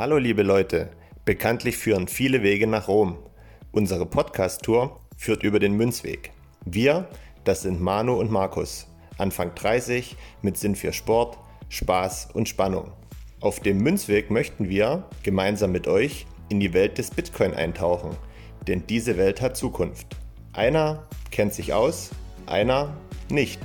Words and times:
Hallo 0.00 0.16
liebe 0.16 0.42
Leute, 0.42 0.88
bekanntlich 1.26 1.76
führen 1.76 2.08
viele 2.08 2.42
Wege 2.42 2.66
nach 2.66 2.88
Rom. 2.88 3.18
Unsere 3.70 4.06
Podcast-Tour 4.06 4.98
führt 5.14 5.42
über 5.42 5.58
den 5.58 5.74
Münzweg. 5.74 6.30
Wir, 6.64 7.06
das 7.44 7.60
sind 7.60 7.82
Manu 7.82 8.14
und 8.14 8.30
Markus, 8.30 8.88
Anfang 9.18 9.54
30, 9.54 10.16
mit 10.40 10.56
Sinn 10.56 10.74
für 10.74 10.94
Sport, 10.94 11.36
Spaß 11.68 12.30
und 12.32 12.48
Spannung. 12.48 12.92
Auf 13.42 13.60
dem 13.60 13.76
Münzweg 13.82 14.30
möchten 14.30 14.70
wir 14.70 15.04
gemeinsam 15.22 15.70
mit 15.70 15.86
euch 15.86 16.24
in 16.48 16.60
die 16.60 16.72
Welt 16.72 16.96
des 16.96 17.10
Bitcoin 17.10 17.52
eintauchen, 17.52 18.16
denn 18.66 18.86
diese 18.86 19.18
Welt 19.18 19.42
hat 19.42 19.58
Zukunft. 19.58 20.16
Einer 20.54 21.06
kennt 21.30 21.52
sich 21.52 21.74
aus, 21.74 22.08
einer 22.46 22.96
nicht. 23.28 23.60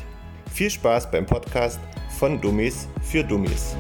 Viel 0.54 0.70
Spaß 0.70 1.12
beim 1.12 1.26
Podcast 1.26 1.80
von 2.20 2.41
Dummies 2.41 2.90
für 3.04 3.23
Dummies. 3.23 3.77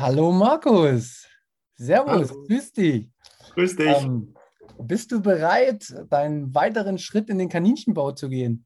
Hallo 0.00 0.30
Markus. 0.30 1.26
Servus, 1.74 2.30
Hallo. 2.30 2.44
grüß 2.46 2.72
dich. 2.72 3.10
Grüß 3.54 3.74
dich. 3.74 3.88
Ähm, 4.04 4.32
bist 4.78 5.10
du 5.10 5.20
bereit, 5.20 5.92
deinen 6.08 6.54
weiteren 6.54 6.98
Schritt 6.98 7.28
in 7.28 7.38
den 7.38 7.48
Kaninchenbau 7.48 8.12
zu 8.12 8.28
gehen? 8.28 8.64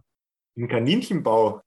Im 0.57 0.69
Kaninchenbau. 0.69 1.63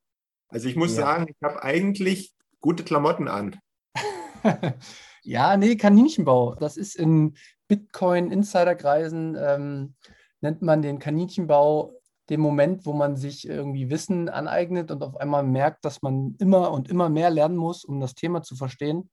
Also 0.50 0.70
ich 0.70 0.76
muss 0.76 0.96
Ja. 0.96 1.06
sagen, 1.06 1.26
ich 1.30 1.36
habe 1.44 1.64
eigentlich 1.64 2.36
gute 2.62 2.84
Klamotten 2.84 3.28
an. 3.28 3.60
ja, 5.24 5.58
nee, 5.58 5.76
Kaninchenbau. 5.78 6.54
Das 6.54 6.78
ist 6.78 6.96
in 6.96 7.36
Bitcoin-Insiderkreisen, 7.68 9.36
ähm, 9.36 9.96
nennt 10.42 10.62
man 10.62 10.84
den 10.84 11.00
Kaninchenbau 11.00 11.92
den 12.30 12.40
Moment, 12.40 12.86
wo 12.86 12.94
man 12.94 13.16
sich 13.18 13.48
irgendwie 13.48 13.90
Wissen 13.90 14.30
aneignet 14.30 14.92
und 14.92 15.02
auf 15.02 15.18
einmal 15.18 15.42
merkt, 15.42 15.86
dass 15.86 16.04
man 16.04 16.36
immer 16.38 16.72
und 16.72 16.88
immer 16.88 17.10
mehr 17.10 17.32
lernen 17.32 17.58
muss, 17.58 17.84
um 17.84 18.00
das 18.00 18.14
Thema 18.14 18.44
zu 18.44 18.56
verstehen. 18.56 19.10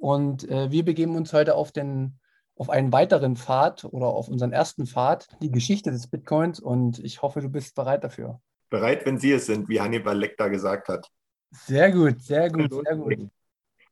Und 0.00 0.48
äh, 0.48 0.70
wir 0.70 0.82
begeben 0.84 1.14
uns 1.14 1.34
heute 1.34 1.54
auf, 1.54 1.72
den, 1.72 2.18
auf 2.56 2.70
einen 2.70 2.90
weiteren 2.90 3.36
Pfad 3.36 3.84
oder 3.84 4.06
auf 4.06 4.28
unseren 4.28 4.52
ersten 4.52 4.86
Pfad, 4.86 5.28
die 5.42 5.50
Geschichte 5.50 5.90
des 5.90 6.06
Bitcoins. 6.06 6.58
Und 6.58 6.98
ich 7.00 7.20
hoffe, 7.20 7.42
du 7.42 7.50
bist 7.50 7.74
bereit 7.74 8.02
dafür. 8.02 8.40
Bereit, 8.70 9.04
wenn 9.04 9.18
Sie 9.18 9.32
es 9.32 9.44
sind, 9.44 9.68
wie 9.68 9.80
Hannibal 9.80 10.18
Lecter 10.18 10.48
gesagt 10.48 10.88
hat. 10.88 11.06
Sehr 11.50 11.92
gut, 11.92 12.22
sehr 12.22 12.48
gut, 12.50 12.72
sehr 12.72 12.96
gut. 12.96 13.28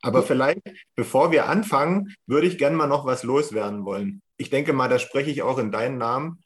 Aber 0.01 0.23
vielleicht, 0.23 0.63
bevor 0.95 1.31
wir 1.31 1.49
anfangen, 1.49 2.15
würde 2.27 2.47
ich 2.47 2.57
gerne 2.57 2.77
mal 2.77 2.87
noch 2.87 3.05
was 3.05 3.23
loswerden 3.23 3.85
wollen. 3.85 4.23
Ich 4.39 4.49
denke 4.49 4.73
mal, 4.73 4.89
da 4.89 4.99
spreche 4.99 5.31
ich 5.31 5.43
auch 5.43 5.59
in 5.59 5.73
deinen 5.73 5.99
Namen. 5.99 6.43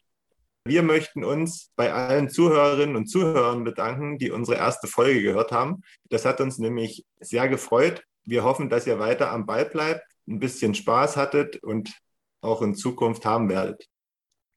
Wir 0.65 0.83
möchten 0.83 1.23
uns 1.23 1.71
bei 1.77 1.93
allen 1.93 2.31
Zuhörerinnen 2.31 2.97
und 2.97 3.07
Zuhörern 3.07 3.63
bedanken, 3.63 4.19
die 4.19 4.31
unsere 4.31 4.57
erste 4.57 4.89
Folge 4.89 5.23
gehört 5.23 5.53
haben. 5.53 5.83
Das 6.09 6.25
hat 6.25 6.41
uns 6.41 6.59
nämlich 6.59 7.05
sehr 7.21 7.49
gefreut. 7.49 8.03
Wir 8.25 8.45
hoffen, 8.45 8.71
dass 8.71 8.87
ihr 8.87 8.99
weiter 8.99 9.31
am 9.31 9.47
Ball 9.47 9.65
bleibt, 9.65 10.05
ein 10.29 10.39
bisschen 10.39 10.75
Spaß 10.75 11.17
hattet 11.17 11.63
und 11.63 11.93
auch 12.41 12.63
in 12.63 12.75
Zukunft 12.75 13.25
haben 13.25 13.49
werdet. 13.49 13.89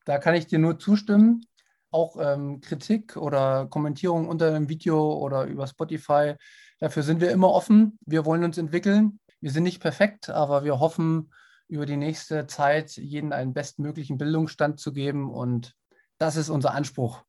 Da 0.05 0.17
kann 0.19 0.35
ich 0.35 0.47
dir 0.47 0.59
nur 0.59 0.80
zustimmen. 0.80 1.45
Auch 1.91 2.17
ähm, 2.19 2.61
Kritik 2.61 3.16
oder 3.16 3.67
Kommentierung 3.67 4.27
unter 4.27 4.52
dem 4.52 4.69
Video 4.69 5.13
oder 5.13 5.45
über 5.45 5.66
Spotify, 5.66 6.36
dafür 6.80 7.03
sind 7.03 7.21
wir 7.21 7.31
immer 7.31 7.52
offen. 7.52 7.97
Wir 8.05 8.25
wollen 8.25 8.43
uns 8.43 8.58
entwickeln. 8.58 9.19
Wir 9.39 9.52
sind 9.52 9.63
nicht 9.63 9.80
perfekt, 9.80 10.30
aber 10.30 10.63
wir 10.63 10.80
hoffen, 10.80 11.31
über 11.67 11.86
die 11.86 11.97
nächste 11.97 12.47
Zeit 12.47 12.95
jeden 12.97 13.33
einen 13.33 13.53
bestmöglichen 13.53 14.17
Bildungsstand 14.17 14.80
zu 14.80 14.93
geben 14.93 15.31
und 15.31 15.73
das 16.17 16.36
ist 16.36 16.49
unser 16.49 16.73
Anspruch. 16.73 17.23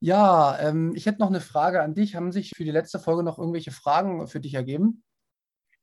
Ja, 0.00 0.58
ähm, 0.60 0.94
ich 0.94 1.06
hätte 1.06 1.20
noch 1.20 1.28
eine 1.28 1.40
Frage 1.40 1.82
an 1.82 1.94
dich. 1.94 2.14
Haben 2.14 2.32
sich 2.32 2.50
für 2.56 2.64
die 2.64 2.70
letzte 2.70 2.98
Folge 2.98 3.22
noch 3.22 3.38
irgendwelche 3.38 3.72
Fragen 3.72 4.26
für 4.28 4.40
dich 4.40 4.54
ergeben? 4.54 5.02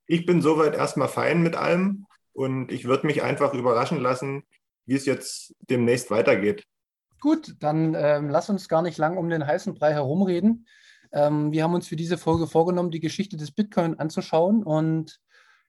Ich 0.07 0.25
bin 0.25 0.41
soweit 0.41 0.75
erstmal 0.75 1.07
fein 1.07 1.41
mit 1.41 1.55
allem 1.55 2.05
und 2.33 2.71
ich 2.71 2.85
würde 2.85 3.07
mich 3.07 3.23
einfach 3.23 3.53
überraschen 3.53 3.99
lassen, 3.99 4.43
wie 4.85 4.95
es 4.95 5.05
jetzt 5.05 5.55
demnächst 5.69 6.11
weitergeht. 6.11 6.65
Gut, 7.19 7.55
dann 7.59 7.95
ähm, 7.95 8.29
lass 8.29 8.49
uns 8.49 8.69
gar 8.69 8.81
nicht 8.81 8.97
lang 8.97 9.17
um 9.17 9.29
den 9.29 9.47
heißen 9.47 9.73
Brei 9.73 9.93
herumreden. 9.93 10.67
Ähm, 11.11 11.51
wir 11.51 11.63
haben 11.63 11.73
uns 11.73 11.87
für 11.87 11.95
diese 11.95 12.17
Folge 12.17 12.45
vorgenommen, 12.45 12.91
die 12.91 12.99
Geschichte 12.99 13.37
des 13.37 13.51
Bitcoin 13.51 13.99
anzuschauen. 13.99 14.63
Und 14.63 15.19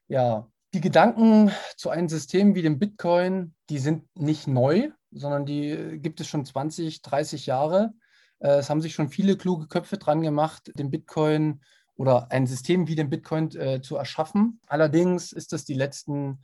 ja, 0.08 0.50
die 0.74 0.80
Gedanken 0.80 1.50
zu 1.76 1.88
einem 1.88 2.08
System 2.08 2.54
wie 2.54 2.62
dem 2.62 2.78
Bitcoin, 2.78 3.54
die 3.70 3.78
sind 3.78 4.04
nicht 4.14 4.47
neu, 4.47 4.91
sondern 5.12 5.47
die 5.47 5.98
gibt 6.00 6.20
es 6.20 6.26
schon 6.26 6.44
20, 6.44 7.00
30 7.00 7.47
Jahre. 7.47 7.94
Äh, 8.41 8.58
es 8.58 8.68
haben 8.68 8.82
sich 8.82 8.94
schon 8.94 9.08
viele 9.08 9.36
kluge 9.36 9.68
Köpfe 9.68 9.98
dran 9.98 10.20
gemacht, 10.20 10.72
den 10.74 10.91
Bitcoin 10.91 11.62
oder 11.97 12.31
ein 12.31 12.47
System 12.47 12.89
wie 12.89 12.95
den 12.95 13.11
Bitcoin 13.11 13.51
äh, 13.57 13.81
zu 13.81 13.97
erschaffen. 13.97 14.61
Allerdings 14.67 15.33
ist 15.33 15.53
das 15.53 15.65
die 15.65 15.75
letzten 15.75 16.41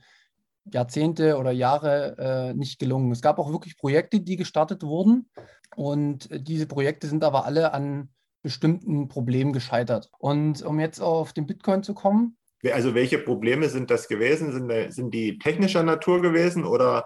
Jahrzehnte 0.65 1.37
oder 1.37 1.51
Jahre 1.51 2.17
äh, 2.17 2.53
nicht 2.53 2.79
gelungen. 2.79 3.11
Es 3.11 3.21
gab 3.21 3.37
auch 3.37 3.51
wirklich 3.51 3.77
Projekte, 3.77 4.19
die 4.19 4.35
gestartet 4.35 4.83
wurden 4.83 5.29
und 5.75 6.31
äh, 6.31 6.41
diese 6.41 6.65
Projekte 6.65 7.07
sind 7.07 7.23
aber 7.23 7.45
alle 7.45 7.73
an 7.73 8.09
bestimmten 8.41 9.07
Problemen 9.07 9.53
gescheitert. 9.53 10.09
Und 10.17 10.61
um 10.63 10.79
jetzt 10.79 10.99
auf 10.99 11.33
den 11.33 11.47
Bitcoin 11.47 11.83
zu 11.83 11.93
kommen. 11.93 12.37
Also 12.71 12.93
welche 12.93 13.17
Probleme 13.17 13.69
sind 13.69 13.89
das 13.89 14.07
gewesen? 14.07 14.51
Sind, 14.51 14.93
sind 14.93 15.13
die 15.13 15.37
technischer 15.37 15.83
Natur 15.83 16.21
gewesen 16.21 16.65
oder 16.65 17.05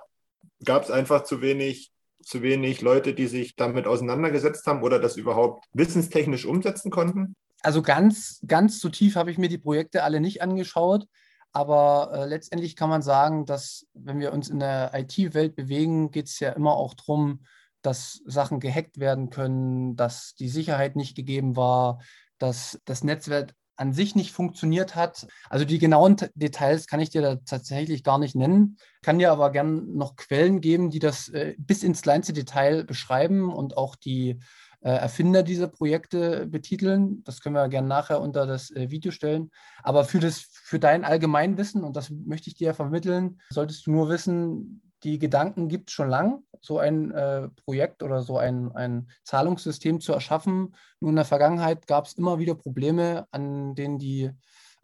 gab 0.64 0.84
es 0.84 0.92
einfach 0.92 1.24
zu 1.24 1.42
wenig, 1.42 1.92
zu 2.24 2.42
wenig 2.42 2.82
Leute, 2.82 3.14
die 3.14 3.28
sich 3.28 3.56
damit 3.56 3.88
auseinandergesetzt 3.88 4.66
haben 4.68 4.84
oder 4.84 5.00
das 5.00 5.16
überhaupt 5.16 5.66
wissenstechnisch 5.74 6.46
umsetzen 6.46 6.92
konnten? 6.92 7.36
Also 7.62 7.82
ganz, 7.82 8.42
ganz 8.46 8.80
so 8.80 8.90
tief 8.90 9.16
habe 9.16 9.32
ich 9.32 9.38
mir 9.38 9.50
die 9.50 9.58
Projekte 9.58 10.04
alle 10.04 10.20
nicht 10.22 10.42
angeschaut. 10.42 11.08
Aber 11.54 12.12
äh, 12.14 12.26
letztendlich 12.28 12.76
kann 12.76 12.90
man 12.90 13.02
sagen, 13.02 13.46
dass 13.46 13.88
wenn 13.94 14.20
wir 14.20 14.32
uns 14.32 14.50
in 14.50 14.60
der 14.60 14.92
IT-Welt 14.94 15.56
bewegen, 15.56 16.12
geht 16.12 16.28
es 16.28 16.40
ja 16.40 16.52
immer 16.52 16.74
auch 16.74 16.94
darum, 16.94 17.46
dass 17.82 18.22
Sachen 18.26 18.60
gehackt 18.60 19.00
werden 19.00 19.30
können, 19.30 19.96
dass 19.96 20.36
die 20.36 20.50
Sicherheit 20.50 20.96
nicht 20.96 21.16
gegeben 21.16 21.56
war, 21.56 22.00
dass 22.38 22.80
das 22.86 23.04
Netzwerk 23.04 23.56
an 23.78 23.94
sich 23.94 24.16
nicht 24.16 24.32
funktioniert 24.32 24.96
hat. 24.96 25.28
Also 25.50 25.64
die 25.64 25.78
genauen 25.78 26.18
Details 26.34 26.88
kann 26.88 27.00
ich 27.00 27.12
dir 27.12 27.22
da 27.22 27.36
tatsächlich 27.38 28.04
gar 28.04 28.18
nicht 28.18 28.36
nennen, 28.36 28.78
kann 29.04 29.20
dir 29.20 29.32
aber 29.32 29.52
gern 29.52 29.96
noch 29.96 30.16
Quellen 30.16 30.62
geben, 30.62 30.90
die 30.90 31.00
das 31.00 31.30
äh, 31.30 31.56
bis 31.58 31.84
ins 31.84 32.02
kleinste 32.02 32.34
Detail 32.34 32.84
beschreiben 32.84 33.54
und 33.54 33.78
auch 33.78 33.96
die 33.96 34.40
Erfinder 34.90 35.44
dieser 35.44 35.68
Projekte 35.68 36.48
betiteln. 36.48 37.24
Das 37.24 37.42
können 37.42 37.56
wir 37.56 37.68
gerne 37.68 37.88
nachher 37.88 38.22
unter 38.22 38.46
das 38.46 38.72
äh, 38.72 38.90
Video 38.90 39.12
stellen. 39.12 39.52
Aber 39.84 40.06
für, 40.06 40.20
das, 40.20 40.40
für 40.40 40.80
dein 40.80 41.04
Allgemeinwissen, 41.04 41.84
und 41.84 41.96
das 41.96 42.10
möchte 42.10 42.50
ich 42.50 42.56
dir 42.56 42.74
vermitteln, 42.74 43.42
solltest 43.50 43.86
du 43.88 43.92
nur 43.92 44.10
wissen, 44.10 44.82
die 45.04 45.20
Gedanken 45.20 45.68
gibt 45.68 45.90
es 45.90 45.94
schon 45.94 46.10
lang, 46.10 46.44
so 46.62 46.80
ein 46.80 47.12
äh, 47.12 47.50
Projekt 47.66 48.02
oder 48.02 48.24
so 48.24 48.38
ein, 48.38 48.72
ein 48.74 49.10
Zahlungssystem 49.24 50.00
zu 50.00 50.14
erschaffen. 50.14 50.76
Nur 51.00 51.12
in 51.12 51.16
der 51.16 51.26
Vergangenheit 51.26 51.88
gab 51.88 52.06
es 52.06 52.14
immer 52.14 52.40
wieder 52.40 52.56
Probleme, 52.56 53.28
an 53.32 53.76
denen 53.76 54.00
die 54.00 54.32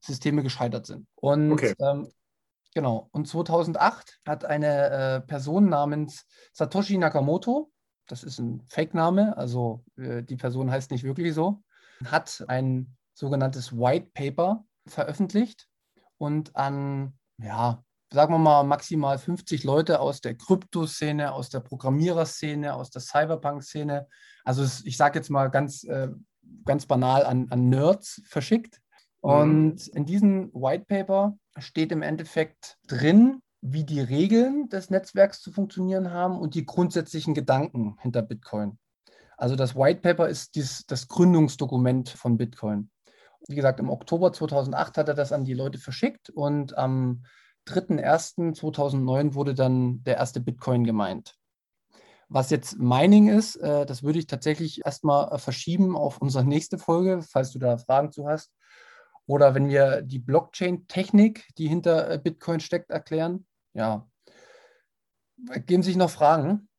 Systeme 0.02 0.44
gescheitert 0.44 0.86
sind. 0.86 1.08
Und 1.16 1.54
okay. 1.54 1.74
ähm, 1.80 2.10
genau, 2.76 3.10
und 3.12 3.28
2008 3.28 4.20
hat 4.26 4.46
eine 4.46 4.90
äh, 4.90 5.22
Person 5.22 5.70
namens 5.70 6.26
Satoshi 6.52 6.98
Nakamoto, 6.98 7.72
das 8.08 8.24
ist 8.24 8.40
ein 8.40 8.64
Fake-Name, 8.70 9.38
also 9.38 9.84
äh, 9.98 10.24
die 10.24 10.36
Person 10.36 10.72
heißt 10.72 10.92
nicht 10.92 11.04
wirklich 11.04 11.34
so, 11.34 11.62
hat 12.06 12.44
ein 12.48 12.96
sogenanntes 13.14 13.74
White 13.74 14.10
Paper 14.14 14.66
veröffentlicht 14.88 15.68
und 16.18 16.56
an, 16.56 17.14
ja, 17.38 17.84
sagen 18.12 18.34
wir 18.34 18.40
mal, 18.40 18.64
maximal 18.64 19.18
50 19.18 19.64
Leute 19.64 20.00
aus 20.00 20.22
der 20.22 20.36
Kryptoszene, 20.36 21.32
aus 21.34 21.50
der 21.50 21.62
Programmiererszene, 21.62 22.74
aus 22.74 22.90
der 22.92 23.02
Cyberpunk-Szene, 23.02 24.08
also 24.44 24.64
ich 24.86 24.98
sage 24.98 25.20
jetzt 25.20 25.30
mal 25.30 25.50
ganz, 25.50 25.84
äh, 25.84 26.10
ganz 26.66 26.86
banal 26.86 27.26
an, 27.26 27.48
an 27.50 27.70
Nerds 27.70 28.22
verschickt. 28.26 28.80
Und 29.22 29.88
in 29.88 30.06
diesem 30.06 30.52
White 30.54 30.86
Paper 30.86 31.38
steht 31.58 31.94
im 31.94 32.02
Endeffekt 32.02 32.78
drin, 32.88 33.42
wie 33.66 33.86
die 33.86 34.02
Regeln 34.02 34.68
des 34.68 34.90
Netzwerks 34.90 35.42
zu 35.42 35.54
funktionieren 35.54 36.12
haben 36.12 36.38
und 36.38 36.54
die 36.54 36.66
grundsätzlichen 36.66 37.34
Gedanken 37.34 37.96
hinter 38.02 38.22
Bitcoin. 38.22 38.78
Also 39.38 39.56
das 39.56 39.74
White 39.74 40.02
Paper 40.02 40.28
ist 40.28 40.56
dies, 40.56 40.86
das 40.86 41.08
Gründungsdokument 41.08 42.10
von 42.10 42.38
Bitcoin. 42.38 42.92
Wie 43.48 43.56
gesagt, 43.56 43.80
im 43.80 43.90
Oktober 43.90 44.34
2008 44.34 44.98
hat 44.98 45.08
er 45.08 45.14
das 45.14 45.32
an 45.32 45.46
die 45.46 45.54
Leute 45.54 45.78
verschickt 45.78 46.30
und 46.30 46.78
am 46.78 47.24
3.1.2009 47.68 49.34
wurde 49.34 49.54
dann 49.54 50.04
der 50.04 50.18
erste 50.18 50.42
Bitcoin 50.42 50.84
gemeint. 50.84 51.36
Was 52.28 52.50
jetzt 52.50 52.78
Mining 52.80 53.30
ist, 53.30 53.56
äh, 53.56 53.86
das 53.86 54.04
würde 54.04 54.20
ich 54.20 54.28
tatsächlich 54.28 54.86
erstmal 54.86 55.38
verschieben 55.40 55.96
auf 55.96 56.18
unsere 56.18 56.44
nächste 56.44 56.78
Folge, 56.78 57.22
falls 57.22 57.52
du 57.52 57.60
da 57.60 57.78
Fragen 57.78 58.12
zu 58.12 58.28
hast. 58.28 58.52
Oder 59.26 59.56
wenn 59.56 59.70
wir 59.70 60.02
die 60.02 60.20
Blockchain-Technik, 60.20 61.48
die 61.58 61.70
hinter 61.70 62.18
Bitcoin 62.18 62.60
steckt, 62.60 62.92
erklären. 62.92 63.46
Ja. 63.74 64.08
Geben 65.66 65.84
sich 65.84 65.96
noch 65.96 66.10
Fragen? 66.10 66.70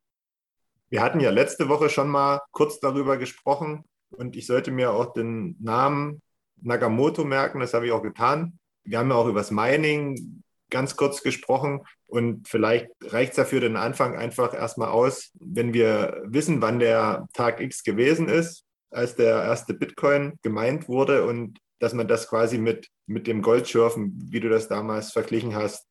Wir 0.88 1.02
hatten 1.02 1.20
ja 1.20 1.31
letzte 1.31 1.69
Woche 1.69 1.91
schon 1.91 2.08
mal 2.08 2.41
kurz 2.52 2.79
darüber 2.81 3.17
gesprochen 3.17 3.85
und 4.11 4.37
ich 4.37 4.46
sollte 4.46 4.70
mir 4.70 4.93
auch 4.93 5.12
den 5.12 5.56
Namen 5.61 6.23
Nakamoto 6.61 7.25
merken, 7.25 7.61
das 7.61 7.75
habe 7.75 7.87
ich 7.87 7.93
auch 7.93 8.02
getan. 8.02 8.58
Wir 8.85 8.99
haben 8.99 9.11
ja 9.11 9.17
auch 9.17 9.26
über 9.26 9.41
das 9.41 9.50
Mining 9.50 10.43
ganz 10.70 10.96
kurz 10.96 11.23
gesprochen 11.23 11.85
und 12.06 12.49
vielleicht 12.49 12.88
reicht 13.02 13.32
es 13.32 13.38
ja 13.38 13.44
für 13.44 13.61
den 13.61 13.76
Anfang 13.76 14.17
einfach 14.17 14.55
erstmal 14.55 14.88
aus, 14.88 15.31
wenn 15.41 15.75
wir 15.75 16.23
wissen, 16.26 16.62
wann 16.62 16.79
der 16.79 17.26
Tag 17.32 17.61
X 17.61 17.82
gewesen 17.82 18.29
ist, 18.29 18.64
als 18.91 19.17
der 19.17 19.43
erste 19.43 19.75
Bitcoin 19.75 20.38
gemeint 20.43 20.88
wurde 20.88 21.26
und 21.26 21.58
dass 21.81 21.93
man 21.93 22.08
das 22.08 22.29
quasi 22.29 22.58
mit, 22.58 22.88
mit 23.06 23.26
dem 23.26 23.43
Goldschürfen, 23.43 24.14
wie 24.31 24.41
du 24.41 24.49
das 24.49 24.69
damals 24.69 25.12
verglichen 25.12 25.55
hast, 25.55 25.87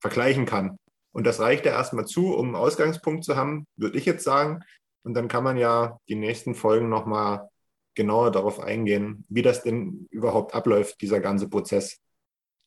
vergleichen 0.00 0.46
kann. 0.46 0.78
Und 1.12 1.26
das 1.26 1.40
reicht 1.40 1.66
ja 1.66 1.72
erstmal 1.72 2.06
zu, 2.06 2.34
um 2.34 2.46
einen 2.46 2.56
Ausgangspunkt 2.56 3.24
zu 3.24 3.36
haben, 3.36 3.66
würde 3.76 3.98
ich 3.98 4.04
jetzt 4.04 4.24
sagen. 4.24 4.62
Und 5.02 5.14
dann 5.14 5.28
kann 5.28 5.44
man 5.44 5.56
ja 5.56 5.98
die 6.08 6.14
nächsten 6.14 6.54
Folgen 6.54 6.88
nochmal 6.88 7.48
genauer 7.94 8.30
darauf 8.30 8.60
eingehen, 8.60 9.24
wie 9.28 9.42
das 9.42 9.62
denn 9.62 10.06
überhaupt 10.10 10.54
abläuft, 10.54 11.00
dieser 11.00 11.20
ganze 11.20 11.48
Prozess. 11.48 11.98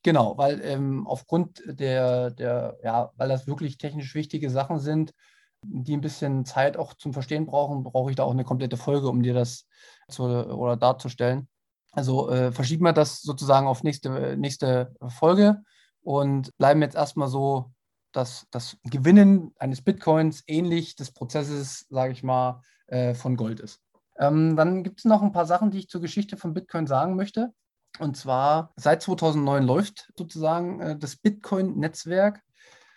Genau, 0.02 0.36
weil 0.36 0.60
ähm, 0.64 1.06
aufgrund 1.06 1.62
der, 1.64 2.30
der, 2.30 2.76
ja, 2.82 3.12
weil 3.16 3.28
das 3.28 3.46
wirklich 3.46 3.78
technisch 3.78 4.14
wichtige 4.14 4.50
Sachen 4.50 4.80
sind, 4.80 5.14
die 5.62 5.96
ein 5.96 6.00
bisschen 6.00 6.44
Zeit 6.44 6.76
auch 6.76 6.94
zum 6.94 7.12
Verstehen 7.12 7.46
brauchen, 7.46 7.84
brauche 7.84 8.10
ich 8.10 8.16
da 8.16 8.24
auch 8.24 8.32
eine 8.32 8.44
komplette 8.44 8.76
Folge, 8.76 9.08
um 9.08 9.22
dir 9.22 9.32
das 9.32 9.66
zu, 10.08 10.24
oder 10.24 10.76
darzustellen. 10.76 11.48
Also 11.92 12.30
äh, 12.30 12.50
verschieben 12.50 12.84
wir 12.84 12.92
das 12.92 13.22
sozusagen 13.22 13.66
auf 13.66 13.84
nächste, 13.84 14.36
nächste 14.36 14.94
Folge 15.08 15.62
und 16.02 16.56
bleiben 16.58 16.82
jetzt 16.82 16.96
erstmal 16.96 17.28
so, 17.28 17.72
dass 18.12 18.46
das 18.50 18.76
Gewinnen 18.84 19.52
eines 19.58 19.82
Bitcoins 19.82 20.44
ähnlich 20.46 20.96
des 20.96 21.12
Prozesses, 21.12 21.86
sage 21.88 22.12
ich 22.12 22.22
mal, 22.22 22.60
äh, 22.86 23.14
von 23.14 23.36
Gold 23.36 23.60
ist. 23.60 23.80
Ähm, 24.18 24.56
dann 24.56 24.84
gibt 24.84 25.00
es 25.00 25.04
noch 25.04 25.22
ein 25.22 25.32
paar 25.32 25.46
Sachen, 25.46 25.70
die 25.70 25.78
ich 25.78 25.88
zur 25.88 26.00
Geschichte 26.00 26.36
von 26.36 26.52
Bitcoin 26.52 26.86
sagen 26.86 27.16
möchte. 27.16 27.52
Und 27.98 28.16
zwar 28.16 28.72
seit 28.76 29.02
2009 29.02 29.64
läuft 29.64 30.12
sozusagen 30.16 30.80
äh, 30.80 30.98
das 30.98 31.16
Bitcoin-Netzwerk, 31.16 32.40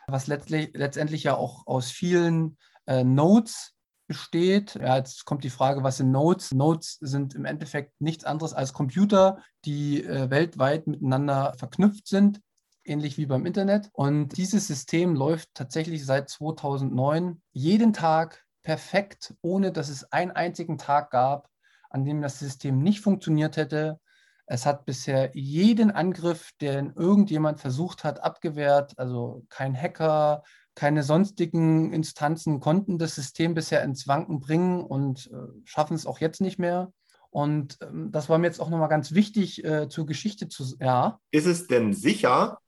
was 0.07 0.27
letztlich, 0.27 0.71
letztendlich 0.73 1.23
ja 1.23 1.35
auch 1.35 1.65
aus 1.65 1.91
vielen 1.91 2.57
äh, 2.85 3.03
Nodes 3.03 3.73
besteht. 4.07 4.75
Ja, 4.75 4.97
jetzt 4.97 5.25
kommt 5.25 5.43
die 5.43 5.49
Frage, 5.49 5.83
was 5.83 5.97
sind 5.97 6.11
Nodes? 6.11 6.51
Nodes 6.51 6.97
sind 7.01 7.33
im 7.33 7.45
Endeffekt 7.45 7.99
nichts 7.99 8.23
anderes 8.23 8.53
als 8.53 8.73
Computer, 8.73 9.39
die 9.65 10.03
äh, 10.03 10.29
weltweit 10.29 10.87
miteinander 10.87 11.55
verknüpft 11.57 12.07
sind, 12.07 12.41
ähnlich 12.85 13.17
wie 13.17 13.25
beim 13.25 13.45
Internet. 13.45 13.89
Und 13.93 14.37
dieses 14.37 14.67
System 14.67 15.15
läuft 15.15 15.49
tatsächlich 15.53 16.05
seit 16.05 16.29
2009 16.29 17.41
jeden 17.51 17.93
Tag 17.93 18.45
perfekt, 18.63 19.33
ohne 19.41 19.71
dass 19.71 19.89
es 19.89 20.11
einen 20.11 20.31
einzigen 20.31 20.77
Tag 20.77 21.11
gab, 21.11 21.49
an 21.89 22.03
dem 22.05 22.21
das 22.21 22.39
System 22.39 22.79
nicht 22.79 23.01
funktioniert 23.01 23.57
hätte 23.57 23.99
es 24.47 24.65
hat 24.65 24.85
bisher 24.85 25.31
jeden 25.33 25.91
Angriff, 25.91 26.51
den 26.61 26.93
irgendjemand 26.95 27.59
versucht 27.59 28.03
hat, 28.03 28.21
abgewehrt. 28.21 28.97
Also 28.97 29.43
kein 29.49 29.75
Hacker, 29.75 30.43
keine 30.75 31.03
sonstigen 31.03 31.93
Instanzen 31.93 32.59
konnten 32.59 32.99
das 32.99 33.15
System 33.15 33.55
bisher 33.55 33.83
ins 33.83 34.07
Wanken 34.07 34.39
bringen 34.39 34.83
und 34.83 35.31
äh, 35.31 35.37
schaffen 35.63 35.95
es 35.95 36.05
auch 36.05 36.19
jetzt 36.19 36.41
nicht 36.41 36.59
mehr. 36.59 36.91
Und 37.31 37.77
ähm, 37.81 38.11
das 38.11 38.29
war 38.29 38.37
mir 38.37 38.47
jetzt 38.47 38.61
auch 38.61 38.69
nochmal 38.69 38.89
ganz 38.89 39.13
wichtig 39.13 39.63
äh, 39.65 39.89
zur 39.89 40.05
Geschichte 40.05 40.47
zu. 40.47 40.63
Ja. 40.79 41.19
Ist 41.31 41.47
es 41.47 41.67
denn 41.67 41.93
sicher, 41.93 42.59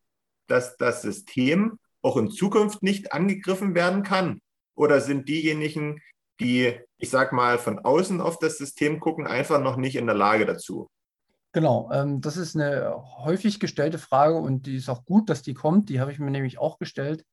dass 0.48 0.78
das 0.78 1.02
System 1.02 1.80
auch 2.02 2.18
in 2.18 2.30
Zukunft 2.30 2.84
nicht 2.84 3.14
angegriffen 3.14 3.76
werden 3.76 4.04
kann? 4.04 4.42
Oder 4.76 5.02
sind 5.02 5.28
diejenigen, 5.28 6.02
die, 6.40 6.80
ich 6.98 7.10
sag 7.10 7.34
mal, 7.34 7.58
von 7.58 7.80
außen 7.80 8.22
auf 8.22 8.40
das 8.40 8.58
System 8.58 9.00
gucken, 9.00 9.28
einfach 9.28 9.60
noch 9.62 9.78
nicht 9.78 9.96
in 9.96 10.06
der 10.06 10.16
Lage 10.16 10.46
dazu? 10.46 10.90
Genau, 11.54 11.90
ähm, 11.92 12.22
das 12.22 12.38
ist 12.38 12.56
eine 12.56 12.96
häufig 13.18 13.60
gestellte 13.60 13.98
Frage 13.98 14.36
und 14.36 14.68
die 14.68 14.76
ist 14.76 14.90
auch 14.90 15.06
gut, 15.06 15.30
dass 15.30 15.42
die 15.42 15.56
kommt. 15.56 15.90
Die 15.90 16.00
habe 16.00 16.12
ich 16.12 16.20
mir 16.20 16.30
nämlich 16.30 16.60
auch 16.60 16.78
gestellt. 16.78 17.26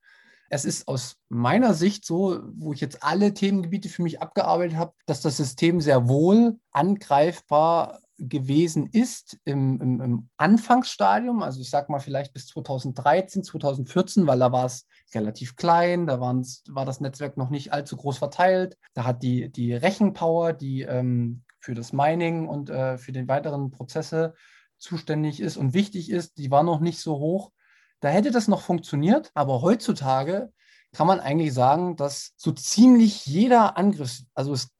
Es 0.48 0.64
ist 0.64 0.88
aus 0.88 1.16
meiner 1.28 1.74
Sicht 1.74 2.04
so, 2.04 2.40
wo 2.54 2.72
ich 2.72 2.80
jetzt 2.80 3.02
alle 3.02 3.34
Themengebiete 3.34 3.88
für 3.88 4.02
mich 4.02 4.22
abgearbeitet 4.22 4.76
habe, 4.76 4.94
dass 5.06 5.20
das 5.20 5.36
System 5.36 5.80
sehr 5.80 6.08
wohl 6.08 6.58
angreifbar 6.70 8.00
gewesen 8.18 8.88
ist 8.90 9.38
im, 9.44 9.80
im, 9.80 10.00
im 10.00 10.28
Anfangsstadium. 10.36 11.42
Also 11.42 11.60
ich 11.60 11.70
sage 11.70 11.90
mal 11.90 11.98
vielleicht 11.98 12.32
bis 12.32 12.46
2013, 12.46 13.42
2014, 13.42 14.26
weil 14.26 14.38
da 14.38 14.52
war 14.52 14.66
es 14.66 14.86
relativ 15.14 15.56
klein, 15.56 16.06
da 16.06 16.20
war 16.20 16.84
das 16.84 17.00
Netzwerk 17.00 17.36
noch 17.36 17.50
nicht 17.50 17.72
allzu 17.72 17.96
groß 17.96 18.18
verteilt. 18.18 18.76
Da 18.94 19.04
hat 19.04 19.22
die, 19.22 19.50
die 19.50 19.74
Rechenpower, 19.74 20.52
die 20.52 20.82
ähm, 20.82 21.42
für 21.60 21.74
das 21.74 21.92
Mining 21.92 22.48
und 22.48 22.70
äh, 22.70 22.98
für 22.98 23.12
die 23.12 23.26
weiteren 23.26 23.70
Prozesse 23.70 24.34
zuständig 24.78 25.40
ist 25.40 25.56
und 25.56 25.74
wichtig 25.74 26.10
ist, 26.10 26.38
die 26.38 26.50
war 26.50 26.62
noch 26.62 26.80
nicht 26.80 27.00
so 27.00 27.18
hoch. 27.18 27.50
Da 28.00 28.08
hätte 28.10 28.30
das 28.30 28.48
noch 28.48 28.60
funktioniert, 28.60 29.30
aber 29.34 29.62
heutzutage 29.62 30.52
kann 30.92 31.06
man 31.06 31.20
eigentlich 31.20 31.52
sagen, 31.52 31.96
dass 31.96 32.32
so 32.36 32.52
ziemlich 32.52 33.26
jeder 33.26 33.76
Angriff, 33.76 34.20
also 34.34 34.52
es 34.52 34.73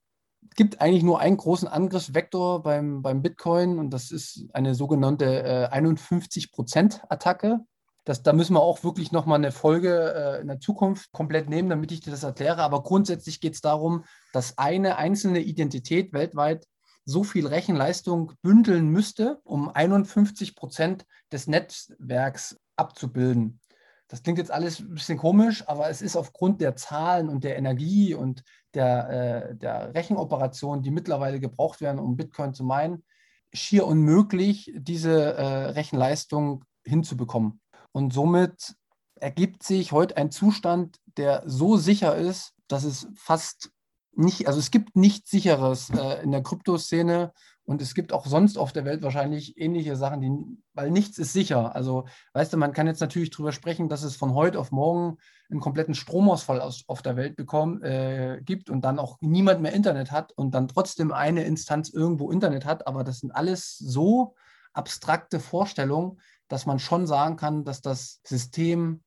gibt 0.55 0.81
eigentlich 0.81 1.03
nur 1.03 1.21
einen 1.21 1.37
großen 1.37 1.69
Angriffsvektor 1.69 2.63
beim, 2.63 3.03
beim 3.03 3.23
Bitcoin 3.23 3.79
und 3.79 3.91
das 3.91 4.11
ist 4.11 4.47
eine 4.53 4.75
sogenannte 4.75 5.43
äh, 5.43 5.69
51%-Attacke. 5.73 7.61
Das, 8.05 8.23
da 8.23 8.35
müssen 8.35 8.55
wir 8.55 8.61
auch 8.61 8.85
wirklich 8.85 9.13
nochmal 9.13 9.39
eine 9.39 9.53
Folge 9.53 10.15
äh, 10.15 10.41
in 10.43 10.49
der 10.49 10.61
Zukunft 10.61 11.11
komplett 11.13 11.49
nehmen, 11.49 11.71
damit 11.71 11.91
ich 11.91 12.01
dir 12.01 12.11
das 12.11 12.23
erkläre. 12.23 12.63
Aber 12.63 12.83
grundsätzlich 12.83 13.41
geht 13.41 13.55
es 13.55 13.63
darum, 13.63 14.05
dass 14.33 14.59
eine 14.59 14.97
einzelne 14.97 15.41
Identität 15.41 16.13
weltweit 16.13 16.67
so 17.07 17.25
viel 17.25 17.47
Rechenleistung 17.47 18.33
bündeln 18.43 18.89
müsste, 18.89 19.41
um 19.45 19.69
51 19.69 20.55
Prozent 20.55 21.07
des 21.33 21.47
Netzwerks 21.47 22.59
abzubilden. 22.77 23.61
Das 24.09 24.23
klingt 24.23 24.39
jetzt 24.39 24.51
alles 24.51 24.81
ein 24.81 24.95
bisschen 24.95 25.19
komisch, 25.19 25.67
aber 25.67 25.89
es 25.89 26.03
ist 26.03 26.17
aufgrund 26.17 26.61
der 26.61 26.77
Zahlen 26.77 27.29
und 27.29 27.43
der 27.43 27.57
Energie 27.57 28.15
und 28.15 28.43
der, 28.75 29.51
äh, 29.51 29.57
der 29.57 29.95
Rechenoperationen, 29.95 30.83
die 30.83 30.91
mittlerweile 30.91 31.41
gebraucht 31.41 31.81
werden, 31.81 31.99
um 31.99 32.17
Bitcoin 32.17 32.55
zu 32.55 32.65
meinen, 32.65 33.05
schier 33.53 33.87
unmöglich, 33.87 34.73
diese 34.77 35.35
äh, 35.35 35.67
Rechenleistung 35.71 36.65
hinzubekommen. 36.85 37.61
Und 37.93 38.13
somit 38.13 38.75
ergibt 39.15 39.63
sich 39.63 39.93
heute 39.93 40.17
ein 40.17 40.31
Zustand, 40.31 40.99
der 41.17 41.43
so 41.47 41.77
sicher 41.77 42.17
ist, 42.17 42.53
dass 42.69 42.85
es 42.85 43.09
fast 43.17 43.71
nicht, 44.17 44.47
also 44.49 44.59
es 44.59 44.71
gibt 44.71 44.97
nichts 44.97 45.31
sicheres 45.31 45.91
äh, 45.91 46.23
in 46.23 46.31
der 46.31 46.43
Kryptoszene 46.43 47.33
und 47.67 47.81
es 47.81 47.95
gibt 47.95 48.13
auch 48.13 48.27
sonst 48.27 48.59
auf 48.59 48.73
der 48.73 48.85
Welt 48.85 49.03
wahrscheinlich 49.03 49.59
ähnliche 49.59 49.97
Sachen, 49.97 50.21
die, 50.21 50.31
weil 50.75 50.91
nichts 50.91 51.19
ist 51.19 51.33
sicher. 51.33 51.75
Also, 51.75 52.05
weißt 52.35 52.53
du, 52.53 52.57
man 52.59 52.75
kann 52.75 52.87
jetzt 52.87 53.01
natürlich 53.01 53.31
darüber 53.31 53.53
sprechen, 53.53 53.89
dass 53.89 54.03
es 54.03 54.17
von 54.17 54.35
heute 54.35 54.59
auf 54.59 54.71
morgen 54.71 55.17
einen 55.51 55.61
kompletten 55.61 55.95
Stromausfall 55.95 56.61
aus, 56.61 56.85
auf 56.89 57.01
der 57.01 57.17
Welt 57.17 57.37
bekommen, 57.37 57.83
äh, 57.83 58.41
gibt 58.45 58.69
und 58.69 58.85
dann 58.85 58.99
auch 58.99 59.17
niemand 59.21 59.63
mehr 59.63 59.73
Internet 59.73 60.13
hat 60.13 60.33
und 60.33 60.55
dann 60.55 60.69
trotzdem 60.69 61.11
eine 61.11 61.45
Instanz 61.45 61.89
irgendwo 61.89 62.31
Internet 62.31 62.67
hat. 62.67 62.87
Aber 62.87 63.03
das 63.03 63.21
sind 63.21 63.31
alles 63.31 63.79
so 63.79 64.35
abstrakte 64.75 65.41
Vorstellungen, 65.41 66.21
dass 66.49 66.67
man 66.67 66.79
schon 66.79 67.07
sagen 67.07 67.37
kann, 67.37 67.65
dass 67.65 67.81
das 67.81 68.21
System 68.25 69.03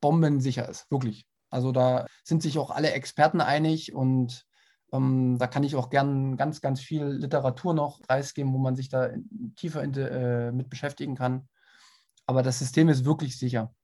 bombensicher 0.00 0.68
ist, 0.68 0.88
wirklich. 0.92 1.26
Also 1.50 1.72
da 1.72 2.06
sind 2.22 2.42
sich 2.42 2.58
auch 2.58 2.70
alle 2.70 2.92
Experten 2.92 3.40
einig 3.40 3.94
und 3.94 4.46
ähm, 4.92 5.36
da 5.38 5.46
kann 5.46 5.64
ich 5.64 5.76
auch 5.76 5.90
gern 5.90 6.36
ganz, 6.36 6.60
ganz 6.60 6.80
viel 6.80 7.04
Literatur 7.04 7.74
noch 7.74 8.00
preisgeben, 8.02 8.52
wo 8.52 8.58
man 8.58 8.76
sich 8.76 8.88
da 8.88 9.10
tiefer 9.56 9.82
in, 9.82 9.94
äh, 9.94 10.52
mit 10.52 10.70
beschäftigen 10.70 11.16
kann. 11.16 11.48
Aber 12.26 12.42
das 12.42 12.58
System 12.58 12.88
ist 12.88 13.04
wirklich 13.04 13.38
sicher. 13.38 13.74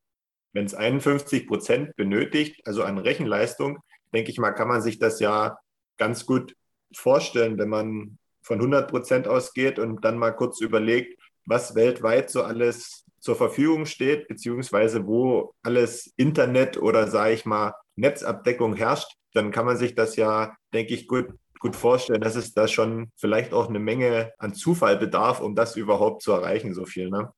Wenn 0.53 0.67
es 0.67 0.75
51 0.75 1.47
Prozent 1.47 1.97
benötigt, 1.97 2.67
also 2.67 2.83
an 2.83 2.99
Rechenleistung, 2.99 3.79
denke 4.13 4.31
ich 4.31 4.39
mal, 4.39 4.53
kann 4.53 4.69
man 4.69 4.83
sich 4.83 4.99
das 4.99 5.21
ja 5.21 5.59
ganz 5.97 6.27
gut 6.27 6.55
vorstellen, 6.95 7.59
wenn 7.59 7.69
man 7.69 8.19
von 8.43 8.59
100 8.59 8.91
Prozent 8.91 9.29
ausgeht 9.29 9.79
und 9.79 10.05
dann 10.05 10.19
mal 10.19 10.33
kurz 10.33 10.61
überlegt, 10.61 11.19
was 11.47 11.75
weltweit 11.75 12.31
so 12.31 12.43
alles 12.43 13.05
zur 13.21 13.37
Verfügung 13.37 13.87
steht, 13.87 14.29
beziehungsweise 14.29 15.07
wo 15.07 15.55
alles 15.63 16.13
Internet 16.17 16.77
oder 16.77 17.09
sage 17.09 17.35
ich 17.35 17.47
mal 17.47 17.73
Netzabdeckung 17.95 18.75
herrscht, 18.75 19.17
dann 19.35 19.51
kann 19.51 19.67
man 19.67 19.77
sich 19.77 19.95
das 19.95 20.17
ja, 20.17 20.57
denke 20.73 20.95
ich, 20.95 21.09
gut, 21.09 21.35
gut 21.63 21.77
vorstellen, 21.77 22.21
dass 22.21 22.35
es 22.35 22.55
da 22.55 22.67
schon 22.67 23.11
vielleicht 23.17 23.53
auch 23.53 23.69
eine 23.69 23.79
Menge 23.79 24.33
an 24.39 24.53
Zufall 24.53 24.97
bedarf, 24.97 25.41
um 25.41 25.55
das 25.55 25.77
überhaupt 25.77 26.23
zu 26.23 26.33
erreichen, 26.33 26.75
so 26.75 26.85
viel. 26.85 27.09
Ne? 27.09 27.33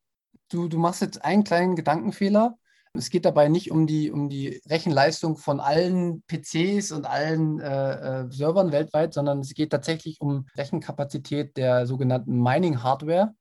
Du, 0.51 0.69
du 0.69 0.79
machst 0.79 1.03
jetzt 1.03 1.25
einen 1.25 1.45
kleinen 1.45 1.77
Gedankenfehler. 1.77 2.57
Es 2.95 3.11
geht 3.11 3.25
dabei 3.25 3.49
nicht 3.49 3.71
um 3.71 3.87
die, 3.87 4.11
um 4.11 4.29
die 4.29 4.63
Rechenleistung 4.69 5.37
von 5.37 5.61
allen 5.61 6.23
PCs 6.29 6.93
und 6.93 7.07
allen 7.07 7.61
äh, 7.61 8.23
äh, 8.23 8.31
Servern 8.31 8.73
weltweit, 8.73 9.13
sondern 9.13 9.41
es 9.41 9.53
geht 9.53 9.71
tatsächlich 9.71 10.21
um 10.21 10.47
Rechenkapazität 10.57 11.57
der 11.57 11.87
sogenannten 11.87 12.41
Mining-Hardware. 12.41 13.35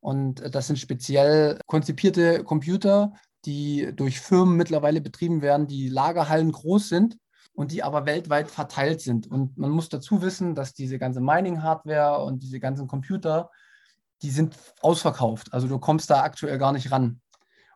Und 0.00 0.40
äh, 0.40 0.50
das 0.50 0.66
sind 0.66 0.78
speziell 0.78 1.60
konzipierte 1.66 2.42
Computer, 2.44 3.12
die 3.44 3.92
durch 3.94 4.20
Firmen 4.20 4.56
mittlerweile 4.56 5.00
betrieben 5.00 5.40
werden, 5.40 5.68
die 5.68 5.88
Lagerhallen 5.88 6.50
groß 6.50 6.88
sind 6.88 7.16
und 7.56 7.72
die 7.72 7.82
aber 7.82 8.06
weltweit 8.06 8.50
verteilt 8.50 9.00
sind. 9.00 9.26
Und 9.26 9.56
man 9.56 9.70
muss 9.70 9.88
dazu 9.88 10.22
wissen, 10.22 10.54
dass 10.54 10.74
diese 10.74 10.98
ganze 10.98 11.20
Mining-Hardware 11.20 12.22
und 12.22 12.42
diese 12.42 12.60
ganzen 12.60 12.86
Computer, 12.86 13.50
die 14.22 14.30
sind 14.30 14.56
ausverkauft. 14.82 15.52
Also 15.52 15.66
du 15.66 15.78
kommst 15.78 16.10
da 16.10 16.22
aktuell 16.22 16.58
gar 16.58 16.72
nicht 16.72 16.92
ran. 16.92 17.20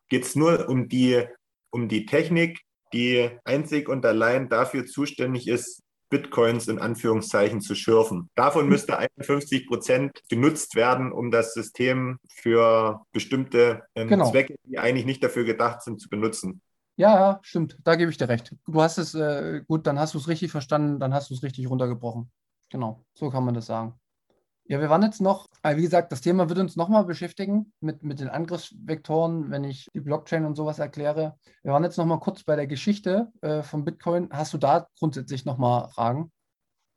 Geht 0.08 0.24
es 0.24 0.36
nur 0.36 0.68
um 0.68 0.88
die, 0.88 1.24
um 1.70 1.88
die 1.88 2.04
Technik, 2.04 2.60
die 2.92 3.30
einzig 3.44 3.88
und 3.88 4.04
allein 4.04 4.48
dafür 4.48 4.84
zuständig 4.84 5.48
ist, 5.48 5.82
Bitcoins 6.10 6.68
in 6.68 6.78
Anführungszeichen 6.78 7.60
zu 7.60 7.74
schürfen. 7.74 8.28
Davon 8.34 8.64
hm. 8.64 8.68
müsste 8.68 8.98
51 8.98 9.66
Prozent 9.66 10.20
genutzt 10.28 10.74
werden, 10.74 11.10
um 11.10 11.30
das 11.30 11.54
System 11.54 12.18
für 12.28 13.00
bestimmte 13.12 13.84
ähm, 13.94 14.08
genau. 14.08 14.30
Zwecke, 14.30 14.56
die 14.64 14.78
eigentlich 14.78 15.06
nicht 15.06 15.24
dafür 15.24 15.44
gedacht 15.44 15.82
sind, 15.82 16.00
zu 16.00 16.10
benutzen. 16.10 16.60
Ja, 17.00 17.40
stimmt. 17.40 17.78
Da 17.82 17.96
gebe 17.96 18.10
ich 18.10 18.18
dir 18.18 18.28
recht. 18.28 18.54
Du 18.66 18.82
hast 18.82 18.98
es, 18.98 19.14
äh, 19.14 19.62
gut, 19.66 19.86
dann 19.86 19.98
hast 19.98 20.12
du 20.12 20.18
es 20.18 20.28
richtig 20.28 20.50
verstanden, 20.50 21.00
dann 21.00 21.14
hast 21.14 21.30
du 21.30 21.34
es 21.34 21.42
richtig 21.42 21.70
runtergebrochen. 21.70 22.30
Genau, 22.68 23.06
so 23.14 23.30
kann 23.30 23.42
man 23.42 23.54
das 23.54 23.64
sagen. 23.64 23.94
Ja, 24.66 24.82
wir 24.82 24.90
waren 24.90 25.02
jetzt 25.02 25.22
noch, 25.22 25.46
äh, 25.62 25.76
wie 25.76 25.80
gesagt, 25.80 26.12
das 26.12 26.20
Thema 26.20 26.50
wird 26.50 26.58
uns 26.58 26.76
nochmal 26.76 27.06
beschäftigen 27.06 27.72
mit, 27.80 28.02
mit 28.02 28.20
den 28.20 28.28
Angriffsvektoren, 28.28 29.50
wenn 29.50 29.64
ich 29.64 29.88
die 29.94 30.00
Blockchain 30.00 30.44
und 30.44 30.56
sowas 30.56 30.78
erkläre. 30.78 31.38
Wir 31.62 31.72
waren 31.72 31.84
jetzt 31.84 31.96
nochmal 31.96 32.20
kurz 32.20 32.42
bei 32.42 32.54
der 32.54 32.66
Geschichte 32.66 33.32
äh, 33.40 33.62
von 33.62 33.86
Bitcoin. 33.86 34.28
Hast 34.30 34.52
du 34.52 34.58
da 34.58 34.86
grundsätzlich 34.98 35.46
nochmal 35.46 35.88
Fragen? 35.88 36.30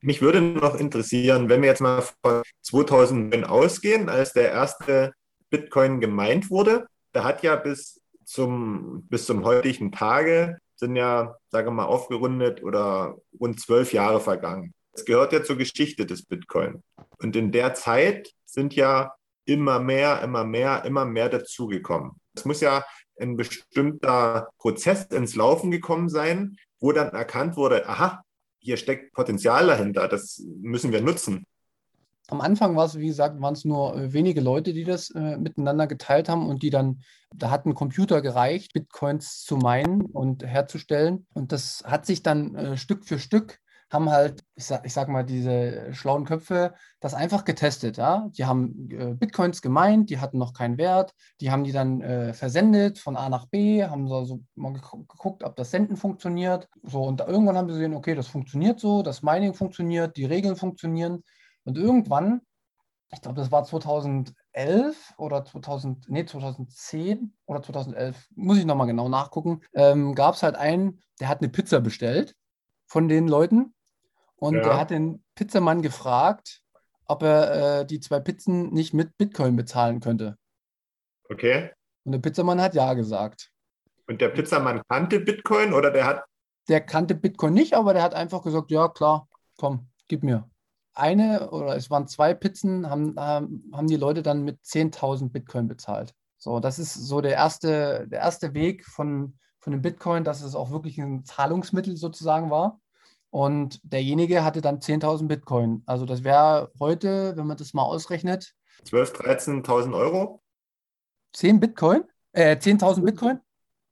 Mich 0.02 0.22
würde 0.22 0.42
noch 0.42 0.76
interessieren, 0.76 1.48
wenn 1.48 1.62
wir 1.62 1.70
jetzt 1.70 1.80
mal 1.80 2.02
von 2.02 2.44
2009 2.62 3.46
ausgehen, 3.46 4.10
als 4.10 4.34
der 4.34 4.52
erste 4.52 5.14
Bitcoin 5.50 6.02
gemeint 6.02 6.50
wurde, 6.50 6.88
da 7.14 7.24
hat 7.24 7.42
ja 7.42 7.56
bis 7.56 8.03
zum, 8.26 9.08
bis 9.10 9.26
zum 9.26 9.44
heutigen 9.44 9.92
Tage 9.92 10.58
sind 10.76 10.96
ja, 10.96 11.36
sagen 11.50 11.68
wir 11.68 11.72
mal, 11.72 11.86
aufgerundet 11.86 12.64
oder 12.64 13.18
rund 13.40 13.60
zwölf 13.60 13.94
Jahre 13.94 14.20
vergangen. 14.20 14.74
Es 14.94 15.06
gehört 15.06 15.34
ja 15.34 15.44
zur 15.44 15.58
Geschichte 15.58 16.06
des 16.06 16.24
Bitcoin. 16.26 16.84
Und 17.18 17.36
in 17.36 17.52
der 17.52 17.74
Zeit 17.74 18.32
sind 18.46 18.76
ja 18.76 19.14
immer 19.46 19.80
mehr, 19.80 20.22
immer 20.22 20.44
mehr, 20.44 20.86
immer 20.86 21.06
mehr 21.06 21.30
dazugekommen. 21.30 22.12
Es 22.36 22.46
muss 22.46 22.62
ja 22.62 22.84
ein 23.20 23.38
bestimmter 23.38 24.50
Prozess 24.58 25.06
ins 25.06 25.36
Laufen 25.36 25.72
gekommen 25.72 26.10
sein, 26.10 26.58
wo 26.80 26.92
dann 26.92 27.10
erkannt 27.10 27.56
wurde, 27.56 27.88
aha, 27.88 28.24
hier 28.60 28.78
steckt 28.78 29.14
Potenzial 29.14 29.68
dahinter, 29.68 30.08
das 30.08 30.44
müssen 30.62 30.92
wir 30.92 31.02
nutzen. 31.02 31.46
Am 32.30 32.42
Anfang 32.42 32.76
war 32.76 32.86
es, 32.86 32.98
wie 32.98 33.08
gesagt, 33.08 33.42
waren 33.42 33.54
es 33.54 33.66
nur 33.66 33.96
äh, 33.96 34.14
wenige 34.14 34.42
Leute, 34.42 34.74
die 34.74 34.86
das 34.86 35.10
äh, 35.12 35.38
miteinander 35.38 35.88
geteilt 35.88 36.30
haben 36.30 36.48
und 36.48 36.64
die 36.64 36.70
dann, 36.70 37.02
da 37.36 37.50
hat 37.50 37.66
ein 37.66 37.76
Computer 37.76 38.22
gereicht, 38.22 38.74
Bitcoins 38.74 39.44
zu 39.44 39.58
meinen 39.58 40.02
und 40.06 40.46
herzustellen. 40.46 41.28
Und 41.34 41.52
das 41.52 41.84
hat 41.86 42.06
sich 42.06 42.24
dann 42.24 42.56
äh, 42.56 42.78
Stück 42.78 43.06
für 43.06 43.20
Stück 43.20 43.60
haben 43.94 44.10
halt, 44.10 44.44
ich 44.56 44.66
sag, 44.66 44.86
ich 44.86 44.92
sag 44.92 45.08
mal, 45.08 45.24
diese 45.24 45.94
schlauen 45.94 46.26
Köpfe 46.26 46.74
das 47.00 47.14
einfach 47.14 47.46
getestet. 47.46 47.98
Ja? 47.98 48.28
Die 48.36 48.46
haben 48.46 48.90
äh, 48.92 49.14
Bitcoins 49.14 49.62
gemeint, 49.62 50.10
die 50.10 50.20
hatten 50.20 50.40
noch 50.40 50.54
keinen 50.54 50.78
Wert, 50.80 51.14
die 51.40 51.52
haben 51.52 51.64
die 51.64 51.72
dann 51.72 52.02
äh, 52.02 52.34
versendet 52.34 52.98
von 52.98 53.16
A 53.16 53.30
nach 53.30 53.46
B, 53.46 53.84
haben 53.86 54.08
so, 54.08 54.26
so 54.26 54.42
mal 54.56 54.74
geguckt, 54.74 55.44
ob 55.44 55.56
das 55.56 55.70
Senden 55.70 55.96
funktioniert. 55.96 56.68
So, 56.82 57.04
und 57.04 57.22
irgendwann 57.22 57.56
haben 57.56 57.68
sie 57.68 57.76
gesehen, 57.76 57.94
okay, 57.94 58.16
das 58.16 58.28
funktioniert 58.28 58.80
so, 58.80 59.04
das 59.04 59.22
Mining 59.22 59.54
funktioniert, 59.54 60.18
die 60.18 60.26
Regeln 60.26 60.56
funktionieren. 60.56 61.24
Und 61.66 61.78
irgendwann, 61.78 62.42
ich 63.12 63.22
glaube, 63.22 63.40
das 63.40 63.52
war 63.52 63.64
2011 63.64 65.14
oder 65.18 65.46
2000, 65.46 66.10
nee, 66.10 66.26
2010 66.26 67.34
oder 67.46 67.62
2011, 67.62 68.28
muss 68.36 68.58
ich 68.58 68.66
nochmal 68.66 68.88
genau 68.88 69.10
nachgucken, 69.10 69.62
ähm, 69.74 70.16
gab 70.16 70.36
es 70.36 70.44
halt 70.44 70.56
einen, 70.56 71.02
der 71.20 71.30
hat 71.30 71.42
eine 71.42 71.50
Pizza 71.50 71.80
bestellt 71.80 72.36
von 72.88 73.08
den 73.08 73.28
Leuten 73.28 73.74
und 74.36 74.56
ja. 74.56 74.64
der 74.64 74.80
hat 74.80 74.90
den 74.90 75.24
Pizzamann 75.36 75.82
gefragt, 75.82 76.62
ob 77.06 77.24
er 77.24 77.80
äh, 77.82 77.86
die 77.86 78.00
zwei 78.00 78.20
Pizzen 78.20 78.74
nicht 78.74 78.94
mit 78.94 79.18
Bitcoin 79.18 79.56
bezahlen 79.56 80.00
könnte. 80.00 80.38
Okay. 81.30 81.72
Und 82.04 82.12
der 82.12 82.20
Pizzamann 82.20 82.62
hat 82.62 82.76
ja 82.76 82.94
gesagt. 82.94 83.52
Und 84.08 84.20
der 84.20 84.30
Pizzamann 84.30 84.82
kannte 84.90 85.20
Bitcoin 85.20 85.74
oder 85.74 85.92
der 85.92 86.06
hat. 86.06 86.24
Der 86.68 86.82
kannte 86.82 87.16
Bitcoin 87.16 87.54
nicht, 87.54 87.74
aber 87.74 87.94
der 87.94 88.04
hat 88.04 88.14
einfach 88.14 88.44
gesagt: 88.44 88.72
Ja, 88.72 88.90
klar, 88.90 89.28
komm, 89.58 89.90
gib 90.08 90.24
mir. 90.24 90.50
Eine 90.94 91.50
oder 91.50 91.76
es 91.76 91.90
waren 91.90 92.08
zwei 92.08 92.34
Pizzen, 92.34 92.90
haben, 92.90 93.16
haben 93.20 93.88
die 93.88 93.96
Leute 93.96 94.22
dann 94.22 94.44
mit 94.44 94.62
10.000 94.62 95.30
Bitcoin 95.32 95.68
bezahlt. 95.68 96.14
So, 96.38 96.60
das 96.60 96.78
ist 96.78 96.94
so 96.94 97.22
der 97.22 97.34
erste, 97.34 98.08
der 98.08 98.20
erste 98.20 98.54
Weg 98.54 98.86
von, 98.86 99.38
von 99.60 99.72
dem 99.72 99.82
Bitcoin, 99.82 100.24
dass 100.24 100.42
es 100.42 100.56
auch 100.56 100.72
wirklich 100.72 101.00
ein 101.00 101.24
Zahlungsmittel 101.24 101.96
sozusagen 101.96 102.52
war. 102.52 102.80
Und 103.30 103.80
derjenige 103.84 104.44
hatte 104.44 104.62
dann 104.62 104.80
10.000 104.80 105.28
Bitcoin. 105.28 105.82
Also 105.86 106.06
das 106.06 106.24
wäre 106.24 106.72
heute, 106.80 107.36
wenn 107.36 107.48
man 107.48 107.58
das 107.58 107.74
mal 107.74 107.84
ausrechnet. 107.84 108.54
12.000, 108.86 109.64
13.000 109.64 109.96
Euro? 109.96 110.44
10 111.34 111.60
Bitcoin? 111.60 112.04
Äh, 112.34 112.58
10.000 112.58 113.04
Bitcoin? 113.04 113.40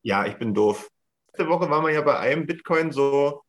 Ja, 0.03 0.25
ich 0.25 0.37
bin 0.37 0.53
doof. 0.53 0.91
Letzte 1.27 1.47
Woche 1.49 1.69
waren 1.69 1.83
wir 1.83 1.91
ja 1.91 2.01
bei 2.01 2.19
einem 2.19 2.45
Bitcoin 2.45 2.91
so 2.91 3.41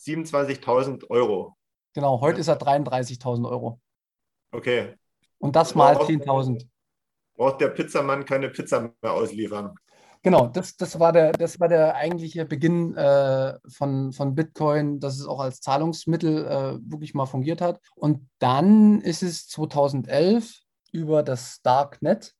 27.000 0.00 1.08
Euro. 1.08 1.56
Genau, 1.94 2.20
heute 2.20 2.40
ist 2.40 2.48
er 2.48 2.58
33.000 2.58 3.48
Euro. 3.48 3.80
Okay. 4.52 4.94
Und 5.38 5.56
das 5.56 5.74
mal 5.74 5.96
10.000. 5.96 6.66
Braucht 7.34 7.60
der 7.60 7.68
Pizzamann 7.68 8.24
keine 8.24 8.50
Pizza 8.50 8.92
mehr 9.02 9.12
ausliefern? 9.12 9.74
Genau, 10.22 10.48
das, 10.48 10.76
das, 10.76 11.00
war, 11.00 11.12
der, 11.12 11.32
das 11.32 11.58
war 11.58 11.68
der 11.68 11.96
eigentliche 11.96 12.44
Beginn 12.44 12.94
äh, 12.94 13.54
von, 13.68 14.12
von 14.12 14.34
Bitcoin, 14.34 15.00
dass 15.00 15.18
es 15.18 15.26
auch 15.26 15.40
als 15.40 15.62
Zahlungsmittel 15.62 16.44
äh, 16.44 16.90
wirklich 16.90 17.14
mal 17.14 17.24
fungiert 17.24 17.62
hat. 17.62 17.80
Und 17.94 18.28
dann 18.38 19.00
ist 19.00 19.22
es 19.22 19.48
2011 19.48 20.60
über 20.92 21.22
das 21.22 21.62
Darknet. 21.62 22.34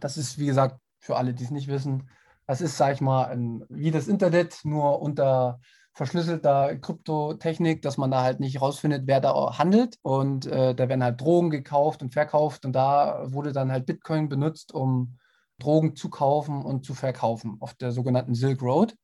Das 0.00 0.16
ist, 0.16 0.38
wie 0.38 0.46
gesagt, 0.46 0.80
für 0.98 1.16
alle, 1.16 1.32
die 1.32 1.44
es 1.44 1.50
nicht 1.50 1.68
wissen, 1.68 2.08
das 2.46 2.60
ist, 2.60 2.76
sage 2.76 2.94
ich 2.94 3.00
mal, 3.00 3.26
ein, 3.26 3.64
wie 3.68 3.92
das 3.92 4.08
Internet, 4.08 4.58
nur 4.64 5.00
unter 5.00 5.60
verschlüsselter 5.94 6.76
Kryptotechnik, 6.76 7.82
dass 7.82 7.98
man 7.98 8.10
da 8.10 8.22
halt 8.22 8.40
nicht 8.40 8.60
rausfindet, 8.60 9.02
wer 9.06 9.20
da 9.20 9.58
handelt. 9.58 9.98
Und 10.02 10.46
äh, 10.46 10.74
da 10.74 10.88
werden 10.88 11.04
halt 11.04 11.20
Drogen 11.20 11.50
gekauft 11.50 12.02
und 12.02 12.12
verkauft. 12.12 12.64
Und 12.64 12.72
da 12.72 13.24
wurde 13.32 13.52
dann 13.52 13.70
halt 13.70 13.86
Bitcoin 13.86 14.28
benutzt, 14.28 14.72
um 14.72 15.18
Drogen 15.58 15.94
zu 15.94 16.08
kaufen 16.08 16.62
und 16.62 16.84
zu 16.84 16.94
verkaufen 16.94 17.56
auf 17.60 17.74
der 17.74 17.92
sogenannten 17.92 18.34
Silk 18.34 18.62
Road. 18.62 18.96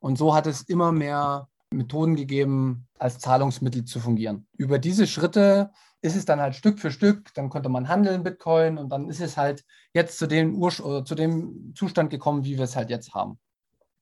Und 0.00 0.18
so 0.18 0.34
hat 0.34 0.46
es 0.46 0.62
immer 0.62 0.92
mehr 0.92 1.48
Methoden 1.72 2.14
gegeben, 2.14 2.86
als 2.98 3.18
Zahlungsmittel 3.18 3.84
zu 3.84 3.98
fungieren. 3.98 4.46
Über 4.56 4.78
diese 4.78 5.06
Schritte 5.06 5.70
ist 6.00 6.16
es 6.16 6.24
dann 6.24 6.40
halt 6.40 6.54
Stück 6.54 6.78
für 6.78 6.92
Stück, 6.92 7.34
dann 7.34 7.48
konnte 7.50 7.68
man 7.68 7.88
handeln 7.88 8.22
Bitcoin 8.22 8.78
und 8.78 8.90
dann 8.90 9.08
ist 9.08 9.20
es 9.20 9.36
halt 9.36 9.64
jetzt 9.92 10.18
zu 10.18 10.26
dem, 10.26 10.54
Ur 10.54 10.70
zu 11.04 11.14
dem 11.14 11.72
Zustand 11.74 12.10
gekommen, 12.10 12.44
wie 12.44 12.56
wir 12.56 12.64
es 12.64 12.76
halt 12.76 12.90
jetzt 12.90 13.14
haben. 13.14 13.38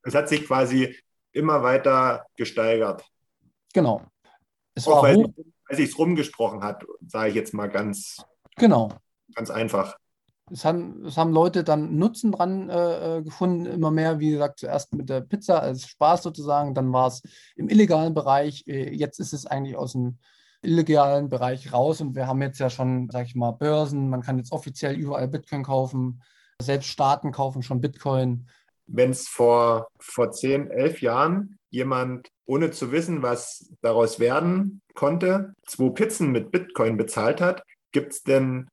Es 0.03 0.15
hat 0.15 0.29
sich 0.29 0.47
quasi 0.47 0.95
immer 1.35 1.63
weiter 1.63 2.27
gesteigert. 2.37 3.05
Genau. 3.73 4.03
Es 4.75 4.87
Auch 4.87 4.97
war 4.97 5.03
weil, 5.03 5.17
hoch. 5.17 5.31
sich 5.71 5.91
es 5.91 5.99
rumgesprochen 5.99 6.63
hat, 6.63 6.85
sage 7.07 7.29
ich 7.29 7.35
jetzt 7.35 7.55
mal 7.55 7.69
ganz, 7.69 8.25
genau. 8.57 8.91
ganz 9.35 9.51
einfach 9.51 9.97
es 10.51 10.65
haben, 10.65 11.05
es 11.07 11.17
haben 11.17 11.33
Leute 11.33 11.65
dann 11.65 11.97
Nutzen 11.97 12.33
dran 12.33 12.69
äh, 12.69 13.19
äh, 13.19 13.23
gefunden, 13.23 13.67
immer 13.67 13.91
mehr, 13.91 14.21
wie 14.21 14.31
gesagt, 14.33 14.61
zuerst 14.61 14.95
mit 14.95 15.09
der 15.09 15.23
Pizza 15.23 15.61
als 15.61 15.87
Spaß 15.87 16.23
sozusagen, 16.23 16.75
dann 16.75 16.93
war 16.93 17.09
es 17.09 17.23
im 17.57 17.69
illegalen 17.69 18.15
Bereich, 18.15 18.65
äh, 18.67 18.95
jetzt 18.95 19.21
ist 19.21 19.33
es 19.33 19.47
eigentlich 19.47 19.77
aus 19.77 19.93
dem 19.93 20.19
illegalen 20.63 21.29
Bereich 21.29 21.73
raus 21.73 22.01
und 22.01 22.15
wir 22.15 22.27
haben 22.27 22.43
jetzt 22.43 22.59
ja 22.59 22.71
schon, 22.71 23.09
sag 23.11 23.27
ich 23.27 23.35
mal, 23.35 23.53
Börsen, 23.53 24.11
man 24.11 24.23
kann 24.23 24.39
jetzt 24.39 24.53
offiziell 24.53 24.95
überall 24.97 25.29
Bitcoin 25.29 25.63
kaufen, 25.63 26.23
selbst 26.61 26.89
Staaten 26.89 27.33
kaufen 27.33 27.63
schon 27.63 27.81
Bitcoin. 27.81 28.49
Wenn 28.87 29.11
es 29.11 29.29
vor, 29.29 29.89
vor 29.99 30.31
10, 30.31 30.71
11 30.71 31.01
Jahren 31.01 31.59
jemand, 31.71 32.29
ohne 32.47 32.71
zu 32.71 32.93
wissen, 32.93 33.23
was 33.23 33.73
daraus 33.81 34.21
werden 34.21 34.83
konnte, 34.95 35.55
zwei 35.67 35.91
Pizzen 35.91 36.31
mit 36.31 36.53
Bitcoin 36.53 36.97
bezahlt 36.97 37.41
hat, 37.41 37.63
gibt 37.93 38.13
es 38.13 38.23
denn 38.23 38.69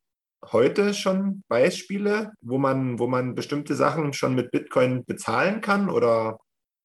heute 0.51 0.93
schon 0.93 1.43
Beispiele, 1.47 2.31
wo 2.41 2.57
man, 2.57 2.99
wo 2.99 3.07
man 3.07 3.35
bestimmte 3.35 3.75
Sachen 3.75 4.13
schon 4.13 4.35
mit 4.35 4.51
Bitcoin 4.51 5.05
bezahlen 5.05 5.61
kann? 5.61 5.89
Oder? 5.89 6.39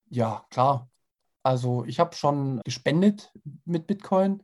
Ja, 0.08 0.44
klar. 0.50 0.88
Also 1.42 1.84
ich 1.84 2.00
habe 2.00 2.14
schon 2.14 2.60
gespendet 2.64 3.32
mit 3.64 3.86
Bitcoin, 3.86 4.42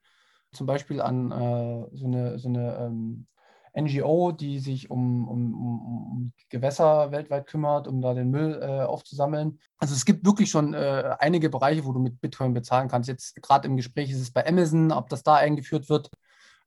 zum 0.52 0.66
Beispiel 0.66 1.00
an 1.00 1.32
äh, 1.32 1.96
so 1.96 2.06
eine, 2.06 2.38
so 2.38 2.48
eine 2.48 2.76
ähm, 2.78 3.26
NGO, 3.74 4.32
die 4.32 4.58
sich 4.58 4.90
um, 4.90 5.28
um, 5.28 5.54
um, 5.54 6.32
Gewässer 6.48 7.10
weltweit 7.10 7.46
kümmert, 7.46 7.88
um 7.88 8.00
da 8.00 8.14
den 8.14 8.30
Müll 8.30 8.60
äh, 8.62 8.82
aufzusammeln. 8.82 9.58
Also 9.78 9.94
es 9.94 10.04
gibt 10.04 10.26
wirklich 10.26 10.50
schon 10.50 10.74
äh, 10.74 11.16
einige 11.18 11.48
Bereiche, 11.48 11.84
wo 11.84 11.92
du 11.92 12.00
mit 12.00 12.20
Bitcoin 12.20 12.52
bezahlen 12.52 12.88
kannst. 12.88 13.08
Jetzt 13.08 13.40
gerade 13.42 13.68
im 13.68 13.76
Gespräch 13.76 14.10
ist 14.10 14.20
es 14.20 14.32
bei 14.32 14.46
Amazon, 14.46 14.92
ob 14.92 15.08
das 15.08 15.22
da 15.22 15.36
eingeführt 15.36 15.88
wird 15.88 16.10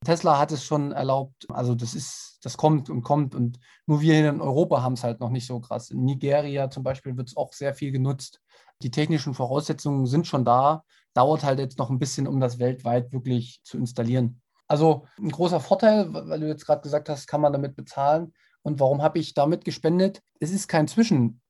Tesla 0.04 0.38
hat 0.38 0.52
es 0.52 0.64
schon 0.64 0.92
erlaubt, 0.92 1.46
also 1.50 1.74
das 1.74 1.94
ist, 1.94 2.38
das 2.42 2.56
kommt 2.56 2.90
und 2.90 3.02
kommt 3.02 3.34
und 3.34 3.58
nur 3.86 4.00
wir 4.00 4.14
hier 4.14 4.28
in 4.30 4.40
Europa 4.40 4.82
haben 4.82 4.92
es 4.92 5.04
halt 5.04 5.20
noch 5.20 5.30
nicht 5.30 5.46
so 5.46 5.58
krass. 5.60 5.90
In 5.90 6.04
Nigeria 6.04 6.70
zum 6.70 6.82
Beispiel 6.82 7.16
wird 7.16 7.28
es 7.28 7.36
auch 7.36 7.52
sehr 7.52 7.74
viel 7.74 7.92
genutzt. 7.92 8.40
Die 8.82 8.90
technischen 8.90 9.34
Voraussetzungen 9.34 10.06
sind 10.06 10.26
schon 10.26 10.44
da, 10.44 10.84
dauert 11.14 11.44
halt 11.44 11.58
jetzt 11.58 11.78
noch 11.78 11.90
ein 11.90 11.98
bisschen, 11.98 12.26
um 12.26 12.40
das 12.40 12.58
weltweit 12.58 13.12
wirklich 13.12 13.60
zu 13.64 13.78
installieren. 13.78 14.42
Also 14.68 15.06
ein 15.18 15.30
großer 15.30 15.60
Vorteil, 15.60 16.12
weil 16.12 16.40
du 16.40 16.48
jetzt 16.48 16.66
gerade 16.66 16.82
gesagt 16.82 17.08
hast, 17.08 17.26
kann 17.26 17.40
man 17.40 17.52
damit 17.52 17.76
bezahlen. 17.76 18.32
Und 18.62 18.80
warum 18.80 19.02
habe 19.02 19.18
ich 19.18 19.34
damit 19.34 19.64
gespendet? 19.64 20.22
Es 20.40 20.50
ist 20.50 20.66
kein 20.66 20.88
Zwischenmann 20.88 21.40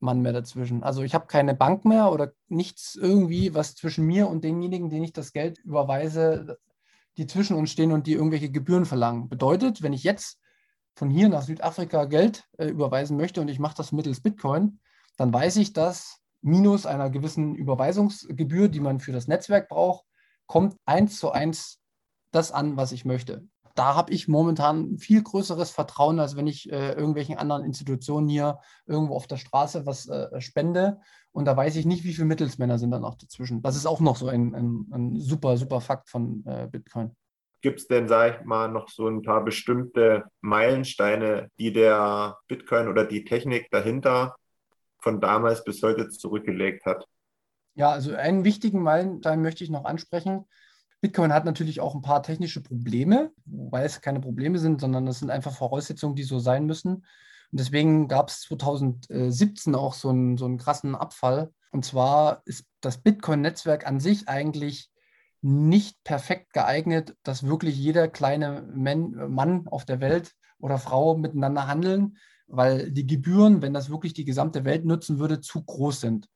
mehr 0.00 0.32
dazwischen. 0.32 0.82
Also 0.82 1.02
ich 1.02 1.14
habe 1.14 1.26
keine 1.26 1.54
Bank 1.54 1.84
mehr 1.84 2.12
oder 2.12 2.32
nichts 2.48 2.94
irgendwie, 2.96 3.54
was 3.54 3.74
zwischen 3.74 4.04
mir 4.04 4.28
und 4.28 4.44
denjenigen, 4.44 4.90
denen 4.90 5.04
ich 5.04 5.14
das 5.14 5.32
Geld 5.32 5.58
überweise, 5.60 6.58
die 7.16 7.26
zwischen 7.26 7.56
uns 7.56 7.70
stehen 7.70 7.92
und 7.92 8.06
die 8.06 8.12
irgendwelche 8.12 8.50
Gebühren 8.50 8.84
verlangen. 8.84 9.28
Bedeutet, 9.28 9.82
wenn 9.82 9.94
ich 9.94 10.04
jetzt 10.04 10.38
von 10.94 11.10
hier 11.10 11.28
nach 11.28 11.42
Südafrika 11.42 12.04
Geld 12.04 12.44
äh, 12.58 12.66
überweisen 12.66 13.16
möchte 13.16 13.40
und 13.40 13.48
ich 13.48 13.58
mache 13.58 13.76
das 13.76 13.92
mittels 13.92 14.20
Bitcoin, 14.20 14.80
dann 15.16 15.32
weiß 15.32 15.56
ich, 15.56 15.72
dass 15.72 16.20
minus 16.42 16.86
einer 16.86 17.10
gewissen 17.10 17.54
Überweisungsgebühr, 17.54 18.68
die 18.68 18.80
man 18.80 19.00
für 19.00 19.12
das 19.12 19.28
Netzwerk 19.28 19.68
braucht, 19.68 20.04
kommt 20.46 20.76
eins 20.84 21.18
zu 21.18 21.32
eins 21.32 21.80
das 22.36 22.52
an, 22.52 22.76
was 22.76 22.92
ich 22.92 23.04
möchte. 23.04 23.46
Da 23.74 23.94
habe 23.94 24.12
ich 24.12 24.26
momentan 24.26 24.96
viel 24.96 25.22
größeres 25.22 25.70
Vertrauen, 25.70 26.18
als 26.18 26.36
wenn 26.36 26.46
ich 26.46 26.72
äh, 26.72 26.92
irgendwelchen 26.92 27.36
anderen 27.36 27.64
Institutionen 27.64 28.28
hier 28.28 28.58
irgendwo 28.86 29.14
auf 29.14 29.26
der 29.26 29.36
Straße 29.36 29.84
was 29.84 30.08
äh, 30.08 30.40
spende. 30.40 30.98
Und 31.32 31.44
da 31.44 31.56
weiß 31.56 31.76
ich 31.76 31.84
nicht, 31.84 32.04
wie 32.04 32.14
viele 32.14 32.26
Mittelsmänner 32.26 32.78
sind 32.78 32.90
dann 32.90 33.04
auch 33.04 33.16
dazwischen. 33.16 33.60
Das 33.60 33.76
ist 33.76 33.84
auch 33.84 34.00
noch 34.00 34.16
so 34.16 34.28
ein, 34.28 34.54
ein, 34.54 34.86
ein 34.92 35.20
super, 35.20 35.58
super 35.58 35.82
Fakt 35.82 36.08
von 36.08 36.42
äh, 36.46 36.68
Bitcoin. 36.70 37.14
Gibt 37.60 37.80
es 37.80 37.86
denn, 37.86 38.08
sage 38.08 38.36
ich 38.38 38.46
mal, 38.46 38.68
noch 38.68 38.88
so 38.88 39.08
ein 39.08 39.22
paar 39.22 39.44
bestimmte 39.44 40.24
Meilensteine, 40.40 41.50
die 41.58 41.72
der 41.72 42.38
Bitcoin 42.48 42.88
oder 42.88 43.04
die 43.04 43.24
Technik 43.24 43.70
dahinter 43.70 44.36
von 45.00 45.20
damals 45.20 45.64
bis 45.64 45.82
heute 45.82 46.08
zurückgelegt 46.08 46.86
hat? 46.86 47.06
Ja, 47.74 47.90
also 47.90 48.14
einen 48.14 48.44
wichtigen 48.44 48.82
Meilenstein 48.82 49.42
möchte 49.42 49.64
ich 49.64 49.70
noch 49.70 49.84
ansprechen. 49.84 50.46
Bitcoin 51.06 51.32
hat 51.32 51.44
natürlich 51.44 51.80
auch 51.80 51.94
ein 51.94 52.02
paar 52.02 52.24
technische 52.24 52.60
Probleme, 52.60 53.30
wobei 53.44 53.84
es 53.84 54.00
keine 54.00 54.18
Probleme 54.18 54.58
sind, 54.58 54.80
sondern 54.80 55.06
das 55.06 55.20
sind 55.20 55.30
einfach 55.30 55.52
Voraussetzungen, 55.52 56.16
die 56.16 56.24
so 56.24 56.40
sein 56.40 56.66
müssen. 56.66 56.94
Und 56.96 57.60
deswegen 57.60 58.08
gab 58.08 58.28
es 58.28 58.40
2017 58.40 59.76
auch 59.76 59.94
so 59.94 60.08
einen, 60.08 60.36
so 60.36 60.46
einen 60.46 60.58
krassen 60.58 60.96
Abfall. 60.96 61.52
Und 61.70 61.84
zwar 61.84 62.42
ist 62.44 62.64
das 62.80 62.98
Bitcoin-Netzwerk 62.98 63.86
an 63.86 64.00
sich 64.00 64.28
eigentlich 64.28 64.90
nicht 65.42 66.02
perfekt 66.02 66.52
geeignet, 66.52 67.14
dass 67.22 67.46
wirklich 67.46 67.78
jeder 67.78 68.08
kleine 68.08 68.62
Mann 68.74 69.68
auf 69.68 69.84
der 69.84 70.00
Welt 70.00 70.32
oder 70.58 70.80
Frau 70.80 71.16
miteinander 71.16 71.68
handeln, 71.68 72.16
weil 72.48 72.90
die 72.90 73.06
Gebühren, 73.06 73.62
wenn 73.62 73.74
das 73.74 73.90
wirklich 73.90 74.12
die 74.12 74.24
gesamte 74.24 74.64
Welt 74.64 74.84
nutzen 74.84 75.20
würde, 75.20 75.40
zu 75.40 75.62
groß 75.62 76.00
sind. 76.00 76.26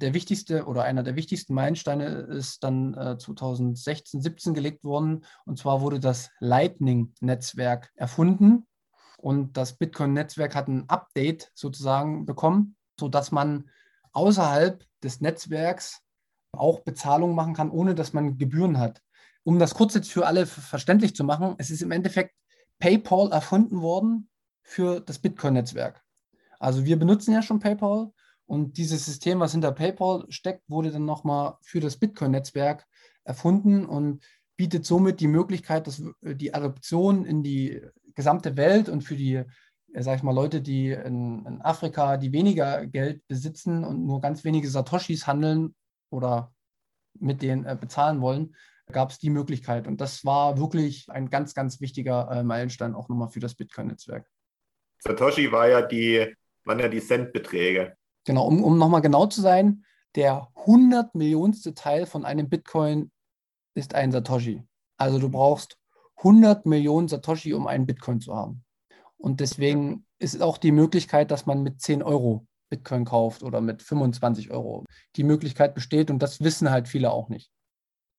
Der 0.00 0.14
wichtigste 0.14 0.64
oder 0.64 0.84
einer 0.84 1.02
der 1.02 1.14
wichtigsten 1.14 1.52
Meilensteine 1.52 2.06
ist 2.06 2.64
dann 2.64 2.94
äh, 2.94 3.18
2016, 3.18 4.22
17 4.22 4.54
gelegt 4.54 4.82
worden. 4.82 5.24
Und 5.44 5.58
zwar 5.58 5.82
wurde 5.82 6.00
das 6.00 6.30
Lightning-Netzwerk 6.40 7.92
erfunden. 7.96 8.66
Und 9.18 9.56
das 9.58 9.74
Bitcoin-Netzwerk 9.74 10.54
hat 10.54 10.68
ein 10.68 10.88
Update 10.88 11.50
sozusagen 11.54 12.24
bekommen, 12.24 12.76
sodass 12.98 13.30
man 13.30 13.68
außerhalb 14.12 14.82
des 15.02 15.20
Netzwerks 15.20 16.00
auch 16.52 16.80
Bezahlungen 16.80 17.36
machen 17.36 17.54
kann, 17.54 17.70
ohne 17.70 17.94
dass 17.94 18.14
man 18.14 18.38
Gebühren 18.38 18.78
hat. 18.78 19.02
Um 19.44 19.58
das 19.58 19.74
kurz 19.74 19.94
jetzt 19.94 20.10
für 20.10 20.26
alle 20.26 20.46
verständlich 20.46 21.14
zu 21.14 21.24
machen, 21.24 21.54
es 21.58 21.70
ist 21.70 21.82
im 21.82 21.90
Endeffekt 21.90 22.34
PayPal 22.78 23.30
erfunden 23.32 23.82
worden 23.82 24.30
für 24.62 25.00
das 25.00 25.18
Bitcoin-Netzwerk. 25.18 26.02
Also 26.58 26.84
wir 26.84 26.98
benutzen 26.98 27.32
ja 27.32 27.42
schon 27.42 27.60
PayPal 27.60 28.12
und 28.50 28.78
dieses 28.78 29.06
System, 29.06 29.38
was 29.38 29.52
hinter 29.52 29.70
PayPal 29.70 30.24
steckt, 30.28 30.68
wurde 30.68 30.90
dann 30.90 31.04
nochmal 31.04 31.54
für 31.62 31.78
das 31.78 31.96
Bitcoin-Netzwerk 31.98 32.84
erfunden 33.22 33.86
und 33.86 34.24
bietet 34.56 34.84
somit 34.84 35.20
die 35.20 35.28
Möglichkeit, 35.28 35.86
dass 35.86 36.00
äh, 36.22 36.34
die 36.34 36.52
Adoption 36.52 37.24
in 37.24 37.44
die 37.44 37.80
gesamte 38.16 38.56
Welt 38.56 38.88
und 38.88 39.02
für 39.02 39.14
die, 39.14 39.34
äh, 39.34 39.46
sag 40.02 40.16
ich 40.16 40.24
mal, 40.24 40.34
Leute, 40.34 40.62
die 40.62 40.90
in, 40.90 41.46
in 41.46 41.62
Afrika, 41.62 42.16
die 42.16 42.32
weniger 42.32 42.88
Geld 42.88 43.22
besitzen 43.28 43.84
und 43.84 44.04
nur 44.04 44.20
ganz 44.20 44.42
wenige 44.42 44.68
Satoshis 44.68 45.28
handeln 45.28 45.76
oder 46.10 46.52
mit 47.20 47.42
denen 47.42 47.64
äh, 47.66 47.78
bezahlen 47.80 48.20
wollen, 48.20 48.56
gab 48.90 49.12
es 49.12 49.20
die 49.20 49.30
Möglichkeit. 49.30 49.86
Und 49.86 50.00
das 50.00 50.24
war 50.24 50.58
wirklich 50.58 51.06
ein 51.08 51.30
ganz, 51.30 51.54
ganz 51.54 51.80
wichtiger 51.80 52.28
äh, 52.32 52.42
Meilenstein 52.42 52.96
auch 52.96 53.08
nochmal 53.08 53.28
für 53.28 53.38
das 53.38 53.54
Bitcoin-Netzwerk. 53.54 54.26
Satoshi 54.98 55.52
war 55.52 55.68
ja 55.68 55.82
die, 55.82 56.34
waren 56.64 56.80
ja 56.80 56.88
die 56.88 57.00
Centbeträge. 57.00 57.96
Genau, 58.24 58.46
um, 58.46 58.62
um 58.62 58.78
nochmal 58.78 59.00
genau 59.00 59.26
zu 59.26 59.40
sein, 59.40 59.84
der 60.14 60.48
100 60.56 61.14
Millionste 61.14 61.74
Teil 61.74 62.06
von 62.06 62.24
einem 62.24 62.48
Bitcoin 62.48 63.10
ist 63.74 63.94
ein 63.94 64.12
Satoshi. 64.12 64.62
Also 64.96 65.18
du 65.18 65.28
brauchst 65.30 65.78
100 66.16 66.66
Millionen 66.66 67.08
Satoshi, 67.08 67.54
um 67.54 67.66
einen 67.66 67.86
Bitcoin 67.86 68.20
zu 68.20 68.34
haben. 68.34 68.64
Und 69.16 69.40
deswegen 69.40 70.06
ist 70.18 70.40
auch 70.42 70.58
die 70.58 70.72
Möglichkeit, 70.72 71.30
dass 71.30 71.46
man 71.46 71.62
mit 71.62 71.80
10 71.80 72.02
Euro 72.02 72.46
Bitcoin 72.68 73.04
kauft 73.04 73.42
oder 73.42 73.60
mit 73.60 73.82
25 73.82 74.50
Euro. 74.50 74.84
Die 75.16 75.24
Möglichkeit 75.24 75.74
besteht 75.74 76.10
und 76.10 76.20
das 76.20 76.40
wissen 76.40 76.70
halt 76.70 76.88
viele 76.88 77.10
auch 77.10 77.28
nicht. 77.28 77.50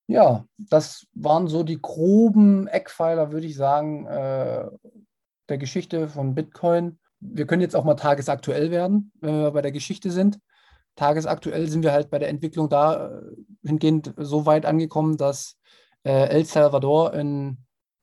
Ja, 0.08 0.46
das 0.58 1.06
waren 1.14 1.48
so 1.48 1.62
die 1.62 1.80
groben 1.80 2.66
Eckpfeiler, 2.66 3.32
würde 3.32 3.46
ich 3.46 3.56
sagen, 3.56 4.06
äh, 4.06 4.68
der 5.48 5.58
Geschichte 5.58 6.08
von 6.08 6.34
Bitcoin 6.34 6.98
wir 7.22 7.46
können 7.46 7.62
jetzt 7.62 7.76
auch 7.76 7.84
mal 7.84 7.94
tagesaktuell 7.94 8.70
werden, 8.70 9.12
wenn 9.20 9.40
wir 9.40 9.50
bei 9.52 9.62
der 9.62 9.72
Geschichte 9.72 10.10
sind. 10.10 10.38
Tagesaktuell 10.96 11.68
sind 11.68 11.82
wir 11.82 11.92
halt 11.92 12.10
bei 12.10 12.18
der 12.18 12.28
Entwicklung 12.28 12.68
dahingehend 12.68 14.08
äh, 14.18 14.24
so 14.24 14.44
weit 14.44 14.66
angekommen, 14.66 15.16
dass 15.16 15.56
äh, 16.04 16.28
El 16.28 16.44
Salvador 16.44 17.14
in 17.14 17.58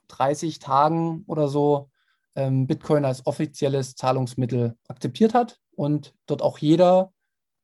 30 0.08 0.60
Tagen 0.60 1.24
oder 1.28 1.48
so 1.48 1.92
ähm, 2.36 2.66
Bitcoin 2.66 3.06
als 3.06 3.26
offizielles 3.28 3.96
Zahlungsmittel 3.96 4.76
akzeptiert 4.88 5.34
hat 5.34 5.60
und 5.76 6.16
dort 6.26 6.42
auch 6.42 6.58
jeder 6.58 7.12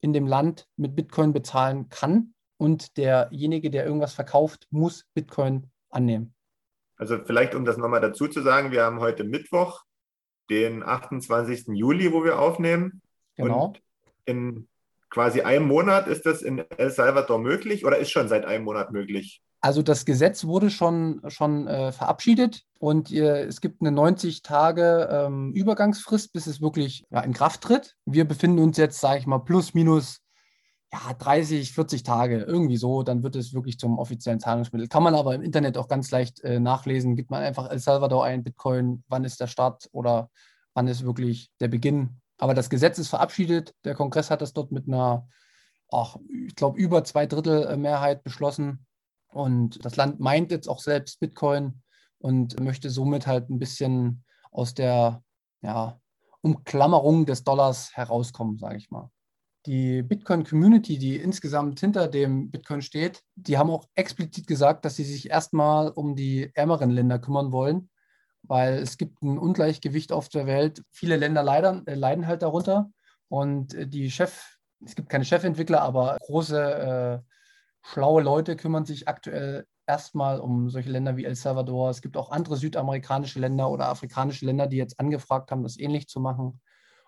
in 0.02 0.14
dem 0.14 0.28
Land 0.28 0.68
mit 0.76 0.96
Bitcoin 0.96 1.34
bezahlen 1.34 1.90
kann 1.90 2.34
und 2.58 2.98
derjenige, 2.98 3.72
der 3.72 3.86
irgendwas 3.86 4.14
verkauft, 4.14 4.68
muss 4.70 5.06
Bitcoin 5.14 5.72
annehmen. 5.90 6.36
Also 6.98 7.18
vielleicht, 7.26 7.56
um 7.56 7.66
das 7.66 7.78
nochmal 7.78 8.02
dazu 8.02 8.28
zu 8.28 8.42
sagen, 8.42 8.72
wir 8.72 8.84
haben 8.84 9.00
heute 9.00 9.24
Mittwoch, 9.24 9.84
den 10.50 10.84
28. 10.84 11.68
Juli, 11.70 12.12
wo 12.14 12.24
wir 12.24 12.40
aufnehmen. 12.40 13.02
Genau. 13.36 13.68
Und 13.68 13.82
in 14.26 14.68
quasi 15.10 15.42
einem 15.42 15.68
Monat 15.68 16.08
ist 16.08 16.26
das 16.26 16.42
in 16.42 16.60
El 16.78 16.92
Salvador 16.92 17.40
möglich 17.40 17.86
oder 17.86 17.98
ist 17.98 18.12
schon 18.12 18.28
seit 18.28 18.46
einem 18.46 18.66
Monat 18.66 18.92
möglich? 18.92 19.42
Also 19.62 19.82
das 19.82 20.06
Gesetz 20.06 20.46
wurde 20.46 20.70
schon, 20.70 21.22
schon 21.28 21.68
äh, 21.68 21.92
verabschiedet 21.92 22.64
und 22.78 23.12
äh, 23.12 23.46
es 23.46 23.62
gibt 23.62 23.82
eine 23.82 23.92
90 23.92 24.44
Tage 24.44 25.10
ähm, 25.12 25.54
Übergangsfrist, 25.54 26.34
bis 26.34 26.46
es 26.46 26.62
wirklich 26.62 27.06
ja, 27.10 27.22
in 27.22 27.34
Kraft 27.34 27.62
tritt. 27.62 27.96
Wir 28.06 28.26
befinden 28.26 28.60
uns 28.60 28.78
jetzt, 28.78 29.00
sage 29.00 29.20
ich 29.20 29.26
mal, 29.26 29.40
plus 29.40 29.74
minus 29.74 30.20
ja, 30.96 31.14
30, 31.14 31.74
40 31.74 32.04
Tage, 32.04 32.42
irgendwie 32.44 32.78
so, 32.78 33.04
dann 33.04 33.24
wird 33.24 33.36
es 33.36 33.54
wirklich 33.54 33.78
zum 33.78 34.00
offiziellen 34.00 34.40
Zahlungsmittel. 34.40 34.88
Kann 34.88 35.04
man 35.04 35.16
aber 35.16 35.36
im 35.36 35.42
Internet 35.42 35.78
auch 35.78 35.88
ganz 35.88 36.10
leicht 36.12 36.42
äh, 36.44 36.60
nachlesen. 36.60 37.16
Gibt 37.16 37.32
man 37.32 37.44
einfach 37.44 37.70
El 37.70 37.80
Salvador 37.80 38.24
ein, 38.24 38.44
Bitcoin, 38.44 39.04
wann 39.08 39.26
ist 39.26 39.42
der 39.42 39.48
Start 39.48 39.90
oder 39.92 40.30
wann 40.74 40.88
ist 40.88 41.04
wirklich 41.04 41.52
der 41.60 41.68
Beginn. 41.68 42.22
Aber 42.38 42.54
das 42.54 42.70
Gesetz 42.70 42.98
ist 42.98 43.10
verabschiedet. 43.10 43.74
Der 43.84 43.96
Kongress 43.96 44.32
hat 44.32 44.42
das 44.42 44.54
dort 44.54 44.72
mit 44.72 44.88
einer, 44.88 45.28
ach, 45.92 46.18
ich 46.48 46.56
glaube, 46.56 46.80
über 46.80 47.04
zwei 47.04 47.26
Drittel 47.26 47.66
äh, 47.68 47.78
Mehrheit 47.78 48.24
beschlossen. 48.24 48.86
Und 49.30 49.84
das 49.84 49.98
Land 49.98 50.20
meint 50.20 50.52
jetzt 50.52 50.70
auch 50.70 50.80
selbst 50.80 51.20
Bitcoin 51.20 51.82
und 52.20 52.60
möchte 52.62 52.90
somit 52.90 53.28
halt 53.28 53.50
ein 53.50 53.60
bisschen 53.60 54.24
aus 54.52 54.74
der 54.74 55.22
ja, 55.62 56.00
Umklammerung 56.42 57.26
des 57.26 57.44
Dollars 57.44 57.92
herauskommen, 57.96 58.58
sage 58.58 58.78
ich 58.78 58.92
mal 58.92 59.10
die 59.66 60.04
Bitcoin-Community, 60.04 60.98
die 60.98 61.18
insgesamt 61.18 61.80
hinter 61.80 62.08
dem 62.08 62.52
Bitcoin 62.52 62.82
steht, 62.82 63.22
die 63.36 63.58
haben 63.58 63.70
auch 63.70 63.86
explizit 63.96 64.48
gesagt, 64.48 64.86
dass 64.86 64.96
sie 64.96 65.04
sich 65.04 65.30
erstmal 65.30 65.90
um 65.90 66.16
die 66.16 66.52
ärmeren 66.54 66.90
Länder 66.90 67.20
kümmern 67.20 67.52
wollen, 67.52 67.90
weil 68.44 68.76
es 68.76 68.98
gibt 68.98 69.22
ein 69.24 69.38
Ungleichgewicht 69.38 70.12
auf 70.12 70.30
der 70.30 70.46
Welt. 70.46 70.84
Viele 70.92 71.18
Länder 71.18 71.44
leiden, 71.44 71.86
äh, 71.88 71.96
leiden 71.96 72.28
halt 72.28 72.42
darunter 72.42 72.92
und 73.28 73.74
äh, 73.74 73.88
die 73.88 74.12
Chef, 74.12 74.58
es 74.86 74.96
gibt 74.96 75.10
keine 75.10 75.26
Chefentwickler, 75.26 75.82
aber 75.82 76.18
große, 76.22 77.24
äh, 77.24 77.32
schlaue 77.82 78.22
Leute 78.22 78.56
kümmern 78.56 78.86
sich 78.86 79.08
aktuell 79.08 79.66
erstmal 79.88 80.40
um 80.40 80.70
solche 80.70 80.90
Länder 80.90 81.18
wie 81.18 81.26
El 81.26 81.36
Salvador. 81.36 81.90
Es 81.90 82.02
gibt 82.02 82.18
auch 82.18 82.32
andere 82.32 82.58
südamerikanische 82.58 83.40
Länder 83.40 83.70
oder 83.70 83.90
afrikanische 83.90 84.46
Länder, 84.46 84.68
die 84.68 84.78
jetzt 84.78 85.00
angefragt 85.00 85.52
haben, 85.52 85.64
das 85.64 85.80
ähnlich 85.80 86.08
zu 86.08 86.20
machen. 86.20 86.60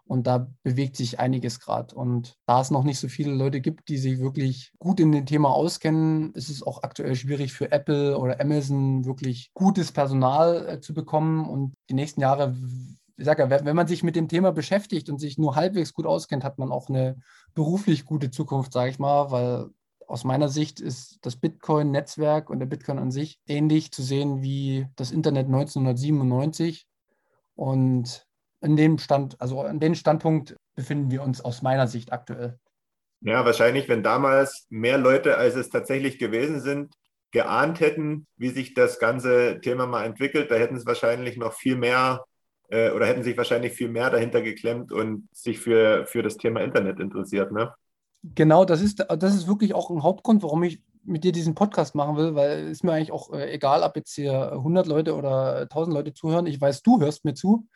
Und 0.08 0.26
da 0.26 0.50
bewegt 0.63 0.96
sich 0.96 1.20
einiges 1.20 1.60
gerade. 1.60 1.93
Und 1.93 2.38
da 2.46 2.62
es 2.62 2.72
noch 2.72 2.84
nicht 2.84 3.00
so 3.00 3.10
viele 3.10 3.34
Leute 3.34 3.60
gibt, 3.60 3.89
die 3.89 3.98
sich 3.98 4.20
wirklich 4.20 4.72
gut 4.80 5.00
in 5.00 5.12
dem 5.12 5.26
Thema 5.26 5.50
auskennen, 5.50 6.34
ist 6.34 6.50
es 6.50 6.63
auch 6.63 6.84
aktuell 6.84 7.15
schwierig 7.15 7.54
für 7.54 7.72
Apple 7.72 8.17
oder 8.17 8.39
Amazon 8.39 9.06
wirklich 9.06 9.52
gutes 9.54 9.91
Personal 9.91 10.67
äh, 10.67 10.80
zu 10.80 10.93
bekommen. 10.93 11.48
Und 11.48 11.74
die 11.89 11.93
nächsten 11.93 12.22
Jahre, 12.22 12.56
ich 13.17 13.26
sage 13.26 13.43
ja, 13.43 13.65
wenn 13.65 13.76
man 13.76 13.88
sich 13.88 14.02
mit 14.02 14.15
dem 14.15 14.30
Thema 14.30 14.52
beschäftigt 14.52 15.10
und 15.10 15.20
sich 15.20 15.38
nur 15.38 15.56
halbwegs 15.56 15.93
gut 15.93 16.06
auskennt, 16.06 16.43
hat 16.43 16.58
man 16.58 16.72
auch 16.72 16.88
eine 16.88 17.17
beruflich 17.54 18.06
gute 18.06 18.32
Zukunft, 18.32 18.72
sage 18.72 18.91
ich 18.91 19.00
mal, 19.00 19.32
weil 19.32 19.70
aus 20.08 20.24
meiner 20.24 20.48
Sicht 20.48 20.80
ist 20.80 21.20
das 21.22 21.36
Bitcoin-Netzwerk 21.36 22.50
und 22.50 22.60
der 22.60 22.65
Bitcoin 22.65 22.98
an 22.98 23.12
sich 23.12 23.41
ähnlich 23.46 23.91
zu 23.91 24.02
sehen 24.02 24.41
wie 24.41 24.88
das 24.96 25.12
Internet 25.12 25.48
1997. 25.48 26.88
Und 27.56 28.26
in 28.62 28.76
dem 28.76 28.98
Stand, 28.98 29.39
also 29.39 29.62
an 29.62 29.80
dem 29.80 29.96
Standpunkt 29.96 30.56
befinden 30.76 31.12
wir 31.12 31.24
uns 31.24 31.41
aus 31.41 31.62
meiner 31.62 31.88
Sicht 31.88 32.12
aktuell. 32.12 32.60
Ja, 33.22 33.46
wahrscheinlich, 33.46 33.89
wenn 33.89 34.04
damals 34.04 34.67
mehr 34.70 34.98
Leute, 34.98 35.38
als 35.38 35.56
es 35.56 35.70
tatsächlich 35.70 36.20
gewesen 36.20 36.62
sind, 36.62 36.93
geahnt 37.32 37.80
hätten, 37.80 38.28
wie 38.38 38.50
sich 38.50 38.74
das 38.74 39.00
ganze 39.00 39.60
Thema 39.62 39.86
mal 39.88 40.06
entwickelt, 40.06 40.52
da 40.52 40.56
hätten 40.56 40.76
es 40.76 40.86
wahrscheinlich 40.86 41.38
noch 41.38 41.54
viel 41.54 41.76
mehr 41.76 42.24
äh, 42.70 42.91
oder 42.91 43.06
hätten 43.06 43.24
sich 43.24 43.38
wahrscheinlich 43.38 43.74
viel 43.74 43.89
mehr 43.89 44.10
dahinter 44.10 44.41
geklemmt 44.41 44.91
und 44.91 45.28
sich 45.32 45.60
für, 45.60 46.06
für 46.06 46.22
das 46.22 46.38
Thema 46.38 46.62
Internet 46.62 47.00
interessiert. 47.00 47.52
Ne? 47.52 47.74
Genau, 48.24 48.65
das 48.65 48.82
ist, 48.82 49.06
das 49.08 49.36
ist 49.36 49.48
wirklich 49.48 49.74
auch 49.74 49.89
ein 49.89 50.04
Hauptgrund, 50.04 50.43
warum 50.43 50.63
ich 50.63 50.82
mit 51.04 51.24
dir 51.24 51.32
diesen 51.32 51.56
Podcast 51.56 51.96
machen 51.96 52.17
will, 52.17 52.36
weil 52.36 52.67
es 52.67 52.84
mir 52.84 52.93
eigentlich 52.93 53.12
auch 53.12 53.34
äh, 53.34 53.52
egal, 53.52 53.84
ob 53.84 53.96
jetzt 53.96 54.13
hier 54.13 54.52
100 54.52 54.88
Leute 54.88 55.15
oder 55.15 55.62
1000 55.62 55.93
Leute 55.93 56.13
zuhören. 56.13 56.46
Ich 56.46 56.60
weiß, 56.60 56.82
du 56.82 57.00
hörst 57.00 57.26
mir 57.26 57.34
zu 57.34 57.67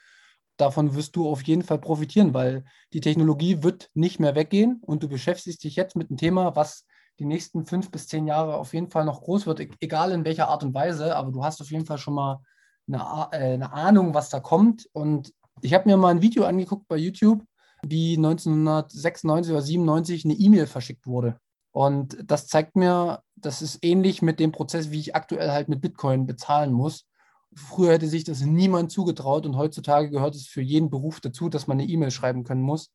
davon 0.62 0.96
wirst 0.96 1.16
du 1.16 1.28
auf 1.28 1.42
jeden 1.44 1.64
Fall 1.64 1.80
profitieren, 1.80 2.34
weil 2.34 2.64
die 2.94 3.02
Technologie 3.02 3.64
wird 3.64 3.90
nicht 3.94 4.20
mehr 4.20 4.36
weggehen 4.36 4.80
und 4.82 5.04
du 5.04 5.10
beschäftigst 5.10 5.64
dich 5.64 5.76
jetzt 5.76 5.96
mit 5.96 6.10
einem 6.10 6.18
Thema, 6.18 6.56
was 6.56 6.86
die 7.20 7.26
nächsten 7.26 7.66
fünf 7.66 7.92
bis 7.92 8.08
zehn 8.08 8.28
Jahre 8.28 8.56
auf 8.56 8.74
jeden 8.74 8.90
Fall 8.90 9.06
noch 9.06 9.22
groß 9.22 9.46
wird, 9.46 9.60
e-, 9.60 9.70
egal 9.80 10.12
in 10.12 10.26
welcher 10.26 10.48
Art 10.48 10.64
und 10.64 10.74
Weise, 10.74 11.16
aber 11.16 11.32
du 11.32 11.44
hast 11.44 11.62
auf 11.62 11.72
jeden 11.72 11.86
Fall 11.86 11.98
schon 11.98 12.14
mal 12.14 12.42
eine, 12.88 13.00
äh, 13.32 13.54
eine 13.54 13.74
Ahnung, 13.74 14.14
was 14.14 14.30
da 14.30 14.40
kommt. 14.40 14.88
Und 14.94 15.34
ich 15.62 15.74
habe 15.74 15.90
mir 15.90 15.98
mal 15.98 16.10
ein 16.10 16.22
Video 16.22 16.46
angeguckt 16.46 16.88
bei 16.88 16.98
YouTube, 16.98 17.44
wie 17.84 18.18
1996 18.18 19.52
oder 19.52 19.62
97 19.62 20.26
eine 20.26 20.34
E-Mail 20.34 20.68
verschickt 20.68 21.08
wurde. 21.08 21.38
Und 21.72 22.18
das 22.24 22.48
zeigt 22.48 22.76
mir, 22.76 23.22
das 23.36 23.62
ist 23.62 23.80
ähnlich 23.82 24.22
mit 24.22 24.40
dem 24.40 24.52
Prozess, 24.52 24.92
wie 24.92 25.00
ich 25.00 25.16
aktuell 25.16 25.52
halt 25.52 25.70
mit 25.70 25.82
Bitcoin 25.82 26.26
bezahlen 26.26 26.72
muss. 26.72 27.06
Früher 27.54 27.94
hätte 27.94 28.08
sich 28.08 28.24
das 28.24 28.42
niemand 28.42 28.92
zugetraut 28.92 29.46
und 29.46 29.58
heutzutage 29.58 30.10
gehört 30.10 30.36
es 30.36 30.48
für 30.48 30.62
jeden 30.62 30.90
Beruf 30.90 31.20
dazu, 31.20 31.50
dass 31.50 31.68
man 31.68 31.80
eine 31.80 31.90
E-Mail 31.90 32.12
schreiben 32.12 32.44
können 32.44 32.62
muss. 32.62 32.92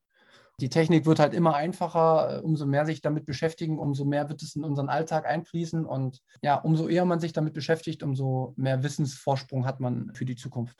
Die 0.58 0.70
Technik 0.70 1.04
wird 1.04 1.18
halt 1.18 1.34
immer 1.34 1.54
einfacher, 1.54 2.38
äh, 2.38 2.40
umso 2.40 2.64
mehr 2.64 2.86
sich 2.86 3.02
damit 3.02 3.26
beschäftigen, 3.26 3.78
umso 3.78 4.06
mehr 4.06 4.30
wird 4.30 4.42
es 4.42 4.56
in 4.56 4.64
unseren 4.64 4.88
Alltag 4.88 5.26
einfließen 5.26 5.84
und 5.84 6.22
ja, 6.40 6.54
umso 6.56 6.88
eher 6.88 7.04
man 7.04 7.20
sich 7.20 7.34
damit 7.34 7.52
beschäftigt, 7.52 8.02
umso 8.02 8.54
mehr 8.56 8.82
Wissensvorsprung 8.82 9.66
hat 9.66 9.80
man 9.80 10.14
für 10.14 10.24
die 10.24 10.36
Zukunft. 10.36 10.78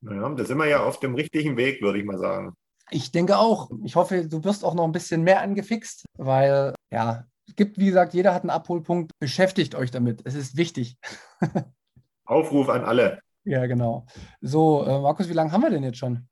Naja, 0.00 0.28
da 0.30 0.44
sind 0.44 0.56
wir 0.56 0.68
ja 0.68 0.82
auf 0.82 1.00
dem 1.00 1.14
richtigen 1.14 1.58
Weg, 1.58 1.82
würde 1.82 1.98
ich 1.98 2.04
mal 2.06 2.18
sagen. 2.18 2.54
Ich 2.90 3.12
denke 3.12 3.38
auch. 3.38 3.70
Ich 3.84 3.96
hoffe, 3.96 4.26
du 4.26 4.44
wirst 4.44 4.64
auch 4.64 4.74
noch 4.74 4.84
ein 4.84 4.92
bisschen 4.92 5.22
mehr 5.22 5.40
angefixt, 5.40 6.04
weil 6.16 6.74
ja, 6.90 7.26
es 7.46 7.56
gibt, 7.56 7.78
wie 7.78 7.86
gesagt, 7.86 8.14
jeder 8.14 8.34
hat 8.34 8.42
einen 8.42 8.50
Abholpunkt. 8.50 9.12
Beschäftigt 9.18 9.74
euch 9.74 9.90
damit. 9.90 10.22
Es 10.24 10.34
ist 10.34 10.56
wichtig. 10.56 10.96
Aufruf 12.24 12.68
an 12.68 12.84
alle. 12.84 13.20
Ja, 13.44 13.66
genau. 13.66 14.06
So, 14.40 14.84
äh, 14.84 15.00
Markus, 15.00 15.28
wie 15.28 15.34
lange 15.34 15.52
haben 15.52 15.62
wir 15.62 15.70
denn 15.70 15.82
jetzt 15.82 15.98
schon? 15.98 16.26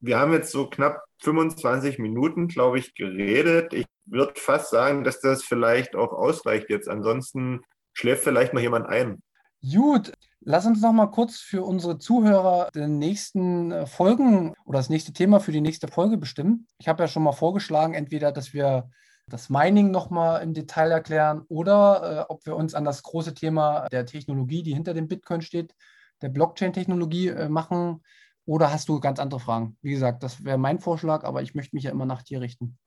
Wir 0.00 0.18
haben 0.18 0.32
jetzt 0.32 0.50
so 0.50 0.68
knapp 0.68 1.02
25 1.22 1.98
Minuten, 1.98 2.48
glaube 2.48 2.78
ich, 2.78 2.94
geredet. 2.94 3.72
Ich 3.72 3.86
würde 4.06 4.34
fast 4.36 4.70
sagen, 4.70 5.04
dass 5.04 5.20
das 5.20 5.42
vielleicht 5.42 5.94
auch 5.94 6.12
ausreicht 6.12 6.70
jetzt. 6.70 6.88
Ansonsten 6.88 7.60
schläft 7.92 8.24
vielleicht 8.24 8.54
noch 8.54 8.60
jemand 8.60 8.86
ein. 8.86 9.22
Gut, 9.62 10.12
lass 10.40 10.64
uns 10.64 10.80
noch 10.80 10.92
mal 10.92 11.08
kurz 11.08 11.38
für 11.38 11.62
unsere 11.62 11.98
Zuhörer 11.98 12.70
den 12.74 12.98
nächsten 12.98 13.72
äh, 13.72 13.86
Folgen 13.86 14.54
oder 14.64 14.78
das 14.78 14.88
nächste 14.88 15.12
Thema 15.12 15.40
für 15.40 15.52
die 15.52 15.60
nächste 15.60 15.88
Folge 15.88 16.16
bestimmen. 16.16 16.66
Ich 16.78 16.88
habe 16.88 17.02
ja 17.02 17.08
schon 17.08 17.22
mal 17.22 17.32
vorgeschlagen, 17.32 17.94
entweder, 17.94 18.32
dass 18.32 18.54
wir 18.54 18.90
das 19.32 19.48
Mining 19.48 19.90
nochmal 19.90 20.42
im 20.42 20.54
Detail 20.54 20.90
erklären 20.90 21.42
oder 21.48 22.26
äh, 22.28 22.32
ob 22.32 22.44
wir 22.46 22.56
uns 22.56 22.74
an 22.74 22.84
das 22.84 23.02
große 23.02 23.34
Thema 23.34 23.88
der 23.88 24.06
Technologie, 24.06 24.62
die 24.62 24.74
hinter 24.74 24.94
dem 24.94 25.08
Bitcoin 25.08 25.42
steht, 25.42 25.74
der 26.20 26.28
Blockchain-Technologie 26.28 27.28
äh, 27.28 27.48
machen. 27.48 28.02
Oder 28.44 28.72
hast 28.72 28.88
du 28.88 29.00
ganz 29.00 29.18
andere 29.20 29.40
Fragen? 29.40 29.76
Wie 29.80 29.92
gesagt, 29.92 30.22
das 30.22 30.44
wäre 30.44 30.58
mein 30.58 30.80
Vorschlag, 30.80 31.24
aber 31.24 31.42
ich 31.42 31.54
möchte 31.54 31.76
mich 31.76 31.84
ja 31.84 31.90
immer 31.90 32.06
nach 32.06 32.22
dir 32.22 32.40
richten. 32.40 32.78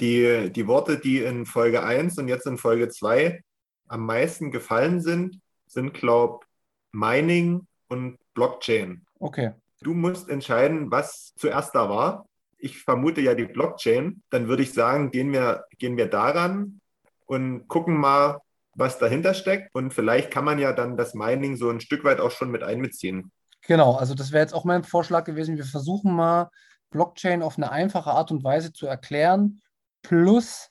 Die, 0.00 0.50
die 0.52 0.66
Worte, 0.66 0.98
die 0.98 1.20
in 1.22 1.46
Folge 1.46 1.82
1 1.82 2.18
und 2.18 2.28
jetzt 2.28 2.46
in 2.46 2.58
Folge 2.58 2.88
2 2.88 3.40
am 3.88 4.04
meisten 4.04 4.50
gefallen 4.50 5.00
sind, 5.00 5.40
sind, 5.66 5.94
glaube 5.94 6.40
ich, 6.42 6.98
Mining 6.98 7.66
und 7.88 8.18
Blockchain. 8.34 9.06
Okay. 9.18 9.52
Du 9.80 9.94
musst 9.94 10.28
entscheiden, 10.28 10.90
was 10.90 11.32
zuerst 11.36 11.74
da 11.74 11.88
war 11.88 12.26
ich 12.66 12.82
vermute 12.82 13.20
ja 13.20 13.34
die 13.34 13.46
Blockchain, 13.46 14.22
dann 14.30 14.48
würde 14.48 14.62
ich 14.62 14.72
sagen, 14.72 15.10
gehen 15.10 15.32
wir, 15.32 15.64
gehen 15.78 15.96
wir 15.96 16.08
daran 16.08 16.80
und 17.24 17.66
gucken 17.68 17.96
mal, 17.96 18.40
was 18.74 18.98
dahinter 18.98 19.32
steckt. 19.32 19.74
Und 19.74 19.94
vielleicht 19.94 20.30
kann 20.30 20.44
man 20.44 20.58
ja 20.58 20.72
dann 20.72 20.96
das 20.96 21.14
Mining 21.14 21.56
so 21.56 21.70
ein 21.70 21.80
Stück 21.80 22.04
weit 22.04 22.20
auch 22.20 22.30
schon 22.30 22.50
mit 22.50 22.62
einbeziehen. 22.62 23.32
Genau, 23.62 23.94
also 23.94 24.14
das 24.14 24.32
wäre 24.32 24.42
jetzt 24.42 24.54
auch 24.54 24.64
mein 24.64 24.84
Vorschlag 24.84 25.24
gewesen. 25.24 25.56
Wir 25.56 25.64
versuchen 25.64 26.12
mal, 26.14 26.50
Blockchain 26.90 27.42
auf 27.42 27.56
eine 27.56 27.70
einfache 27.70 28.10
Art 28.10 28.30
und 28.30 28.44
Weise 28.44 28.72
zu 28.72 28.86
erklären, 28.86 29.60
plus 30.02 30.70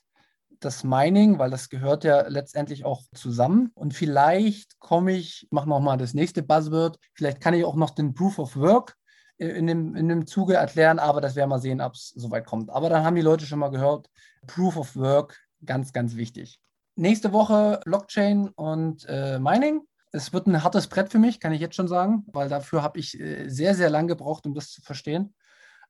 das 0.60 0.82
Mining, 0.82 1.38
weil 1.38 1.50
das 1.50 1.68
gehört 1.68 2.04
ja 2.04 2.26
letztendlich 2.26 2.84
auch 2.84 3.02
zusammen. 3.14 3.70
Und 3.74 3.92
vielleicht 3.92 4.78
komme 4.78 5.12
ich, 5.12 5.46
mache 5.50 5.68
nochmal 5.68 5.98
das 5.98 6.14
nächste 6.14 6.42
Buzzword, 6.42 6.98
vielleicht 7.12 7.40
kann 7.40 7.54
ich 7.54 7.64
auch 7.64 7.76
noch 7.76 7.90
den 7.90 8.14
Proof 8.14 8.38
of 8.38 8.56
Work 8.56 8.95
in 9.38 9.66
dem, 9.66 9.94
in 9.94 10.08
dem 10.08 10.26
Zuge 10.26 10.54
erklären, 10.54 10.98
aber 10.98 11.20
das 11.20 11.36
werden 11.36 11.50
wir 11.50 11.58
sehen, 11.58 11.80
ob 11.80 11.94
es 11.94 12.10
soweit 12.10 12.46
kommt. 12.46 12.70
Aber 12.70 12.88
dann 12.88 13.04
haben 13.04 13.16
die 13.16 13.22
Leute 13.22 13.46
schon 13.46 13.58
mal 13.58 13.70
gehört, 13.70 14.08
Proof 14.46 14.76
of 14.76 14.96
Work, 14.96 15.38
ganz, 15.64 15.92
ganz 15.92 16.16
wichtig. 16.16 16.60
Nächste 16.94 17.32
Woche 17.32 17.80
Blockchain 17.84 18.48
und 18.48 19.04
äh, 19.08 19.38
Mining. 19.38 19.82
Es 20.12 20.32
wird 20.32 20.46
ein 20.46 20.62
hartes 20.62 20.86
Brett 20.86 21.10
für 21.10 21.18
mich, 21.18 21.40
kann 21.40 21.52
ich 21.52 21.60
jetzt 21.60 21.74
schon 21.74 21.88
sagen, 21.88 22.24
weil 22.28 22.48
dafür 22.48 22.82
habe 22.82 22.98
ich 22.98 23.20
äh, 23.20 23.48
sehr, 23.48 23.74
sehr 23.74 23.90
lange 23.90 24.08
gebraucht, 24.08 24.46
um 24.46 24.54
das 24.54 24.70
zu 24.70 24.80
verstehen. 24.80 25.34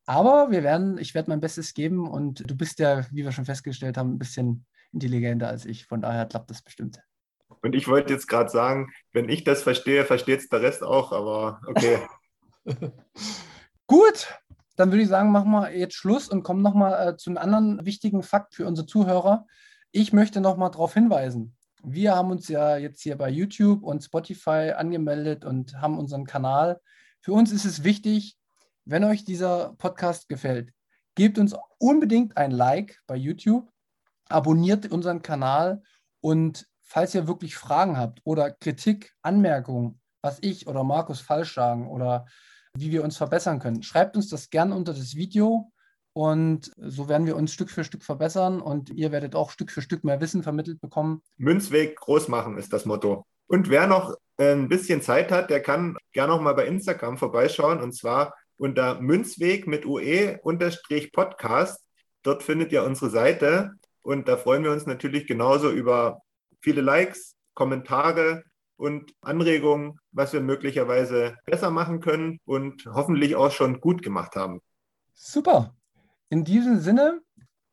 Aber 0.07 0.51
wir 0.51 0.63
werden, 0.63 0.99
ich 0.99 1.15
werde 1.15 1.31
mein 1.31 1.41
Bestes 1.41 1.75
geben 1.75 2.09
und 2.09 2.49
du 2.49 2.57
bist 2.57 2.79
ja, 2.79 3.05
wie 3.11 3.25
wir 3.25 3.33
schon 3.33 3.45
festgestellt 3.45 3.97
haben, 3.97 4.15
ein 4.15 4.19
bisschen 4.19 4.65
intelligenter 4.93 5.49
als 5.49 5.65
ich. 5.65 5.87
Von 5.87 6.01
daher 6.01 6.27
klappt 6.27 6.51
das 6.51 6.63
bestimmt. 6.63 7.01
Und 7.63 7.75
ich 7.75 7.89
wollte 7.89 8.13
jetzt 8.13 8.29
gerade 8.29 8.51
sagen, 8.51 8.93
wenn 9.13 9.29
ich 9.29 9.45
das 9.45 9.63
verstehe, 9.63 10.05
versteht 10.05 10.41
es 10.41 10.49
der 10.49 10.63
Rest 10.63 10.83
auch, 10.83 11.13
aber 11.13 11.61
okay. 11.67 11.99
Gut, 13.87 14.35
dann 14.77 14.91
würde 14.91 15.03
ich 15.03 15.09
sagen, 15.09 15.31
machen 15.31 15.51
wir 15.51 15.75
jetzt 15.77 15.95
Schluss 15.95 16.29
und 16.29 16.43
kommen 16.43 16.63
nochmal 16.63 17.09
äh, 17.09 17.17
zu 17.17 17.31
einem 17.31 17.39
anderen 17.39 17.87
wichtigen 17.87 18.23
Fakt 18.23 18.55
für 18.55 18.67
unsere 18.67 18.87
Zuhörer. 18.87 19.47
Ich 19.93 20.13
möchte 20.13 20.41
nochmal 20.41 20.71
darauf 20.71 20.95
hinweisen. 20.95 21.57
Wir 21.83 22.15
haben 22.15 22.31
uns 22.31 22.49
ja 22.49 22.77
jetzt 22.77 23.03
hier 23.03 23.17
bei 23.17 23.31
YouTube 23.31 23.83
und 23.83 24.03
Spotify 24.03 24.73
angemeldet 24.77 25.45
und 25.45 25.81
haben 25.81 25.99
unseren 25.99 26.27
Kanal. 26.27 26.81
Für 27.21 27.33
uns 27.33 27.53
ist 27.53 27.65
es 27.65 27.85
wichtig, 27.85 28.37
wenn 28.85 29.05
euch 29.05 29.25
dieser 29.25 29.75
Podcast 29.75 30.29
gefällt, 30.29 30.73
gebt 31.15 31.39
uns 31.39 31.55
unbedingt 31.79 32.37
ein 32.37 32.51
Like 32.51 33.01
bei 33.07 33.17
YouTube, 33.17 33.71
abonniert 34.29 34.91
unseren 34.91 35.23
Kanal 35.23 35.83
und 36.21 36.67
falls 36.83 37.15
ihr 37.15 37.29
wirklich 37.29 37.57
Fragen 37.57 37.97
habt 37.97 38.21
oder 38.25 38.51
Kritik, 38.51 39.15
Anmerkungen, 39.23 40.01
was 40.23 40.39
ich 40.41 40.67
oder 40.67 40.85
Markus 40.85 41.21
falsch 41.21 41.55
sagen 41.55 41.89
oder 41.89 42.27
wie 42.79 42.93
wir 42.93 43.05
uns 43.05 43.17
verbessern 43.17 43.59
können. 43.59 43.83
Schreibt 43.83 44.17
uns 44.17 44.29
das 44.29 44.51
gerne 44.51 44.75
unter 44.75 44.93
das 44.93 45.17
Video 45.17 45.71
und 46.13 46.73
so 46.77 47.09
werden 47.09 47.27
wir 47.27 47.37
uns 47.37 47.53
Stück 47.53 47.71
für 47.71 47.85
Stück 47.85 48.03
verbessern 48.03 48.61
und 48.61 48.91
ihr 48.91 49.13
werdet 49.13 49.35
auch 49.35 49.51
Stück 49.51 49.71
für 49.71 49.83
Stück 49.83 50.03
mehr 50.03 50.21
Wissen 50.21 50.43
vermittelt 50.43 50.81
bekommen. 50.81 51.21
Münzweg 51.37 51.97
groß 51.97 52.29
machen 52.29 52.57
ist 52.57 52.73
das 52.73 52.87
Motto. 52.87 53.27
Und 53.49 53.69
wer 53.69 53.87
noch 53.87 54.15
äh, 54.39 54.53
ein 54.53 54.69
bisschen 54.69 55.03
Zeit 55.03 55.31
hat, 55.31 55.51
der 55.51 55.61
kann 55.61 55.97
gerne 56.13 56.33
noch 56.33 56.41
mal 56.41 56.55
bei 56.55 56.67
Instagram 56.67 57.19
vorbeischauen 57.19 57.81
und 57.81 57.93
zwar 57.93 58.35
unter 58.59 59.01
Münzweg 59.01 59.67
mit 59.67 59.85
UE 59.85 60.39
unterstrich 60.43 61.13
Podcast. 61.13 61.85
Dort 62.23 62.43
findet 62.43 62.73
ihr 62.73 62.83
unsere 62.83 63.11
Seite 63.11 63.73
und 64.03 64.29
da 64.29 64.37
freuen 64.37 64.65
wir 64.65 64.73
uns 64.73 64.87
natürlich 64.87 65.27
genauso 65.27 65.71
über 65.71 66.23
viele 66.61 66.81
Likes, 66.81 67.37
Kommentare 67.55 68.45
und 68.77 69.15
Anregungen, 69.23 69.99
was 70.13 70.33
wir 70.33 70.41
möglicherweise 70.41 71.37
besser 71.45 71.71
machen 71.71 72.01
können 72.01 72.41
und 72.45 72.87
hoffentlich 72.87 73.37
auch 73.37 73.51
schon 73.51 73.81
gut 73.81 74.03
gemacht 74.03 74.37
haben. 74.37 74.61
Super. 75.15 75.75
In 76.29 76.45
diesem 76.45 76.81
Sinne 76.81 77.21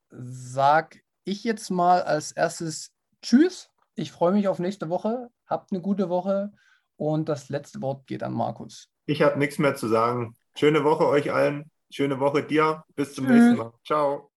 sage 0.10 1.00
ich 1.26 1.44
jetzt 1.44 1.70
mal 1.70 2.02
als 2.02 2.32
erstes 2.32 2.92
Tschüss. 3.22 3.70
Ich 3.96 4.12
freue 4.12 4.34
mich 4.34 4.48
auf 4.48 4.60
nächste 4.60 4.90
Woche. 4.90 5.30
Habt 5.48 5.72
eine 5.72 5.82
gute 5.82 6.10
Woche 6.10 6.52
und 6.96 7.30
das 7.30 7.50
letzte 7.50 7.82
Wort 7.82 8.08
geht 8.08 8.24
an 8.24 8.34
Markus. 8.34 8.90
Ich 9.06 9.22
habe 9.22 9.40
nichts 9.40 9.60
mehr 9.60 9.76
zu 9.76 9.88
sagen. 9.88 10.36
Schöne 10.56 10.84
Woche 10.84 11.08
euch 11.08 11.32
allen. 11.32 11.70
Schöne 11.90 12.20
Woche 12.20 12.44
dir. 12.44 12.84
Bis 12.96 13.14
zum 13.14 13.26
Tschüss. 13.26 13.36
nächsten 13.36 13.58
Mal. 13.58 13.74
Ciao. 13.86 14.30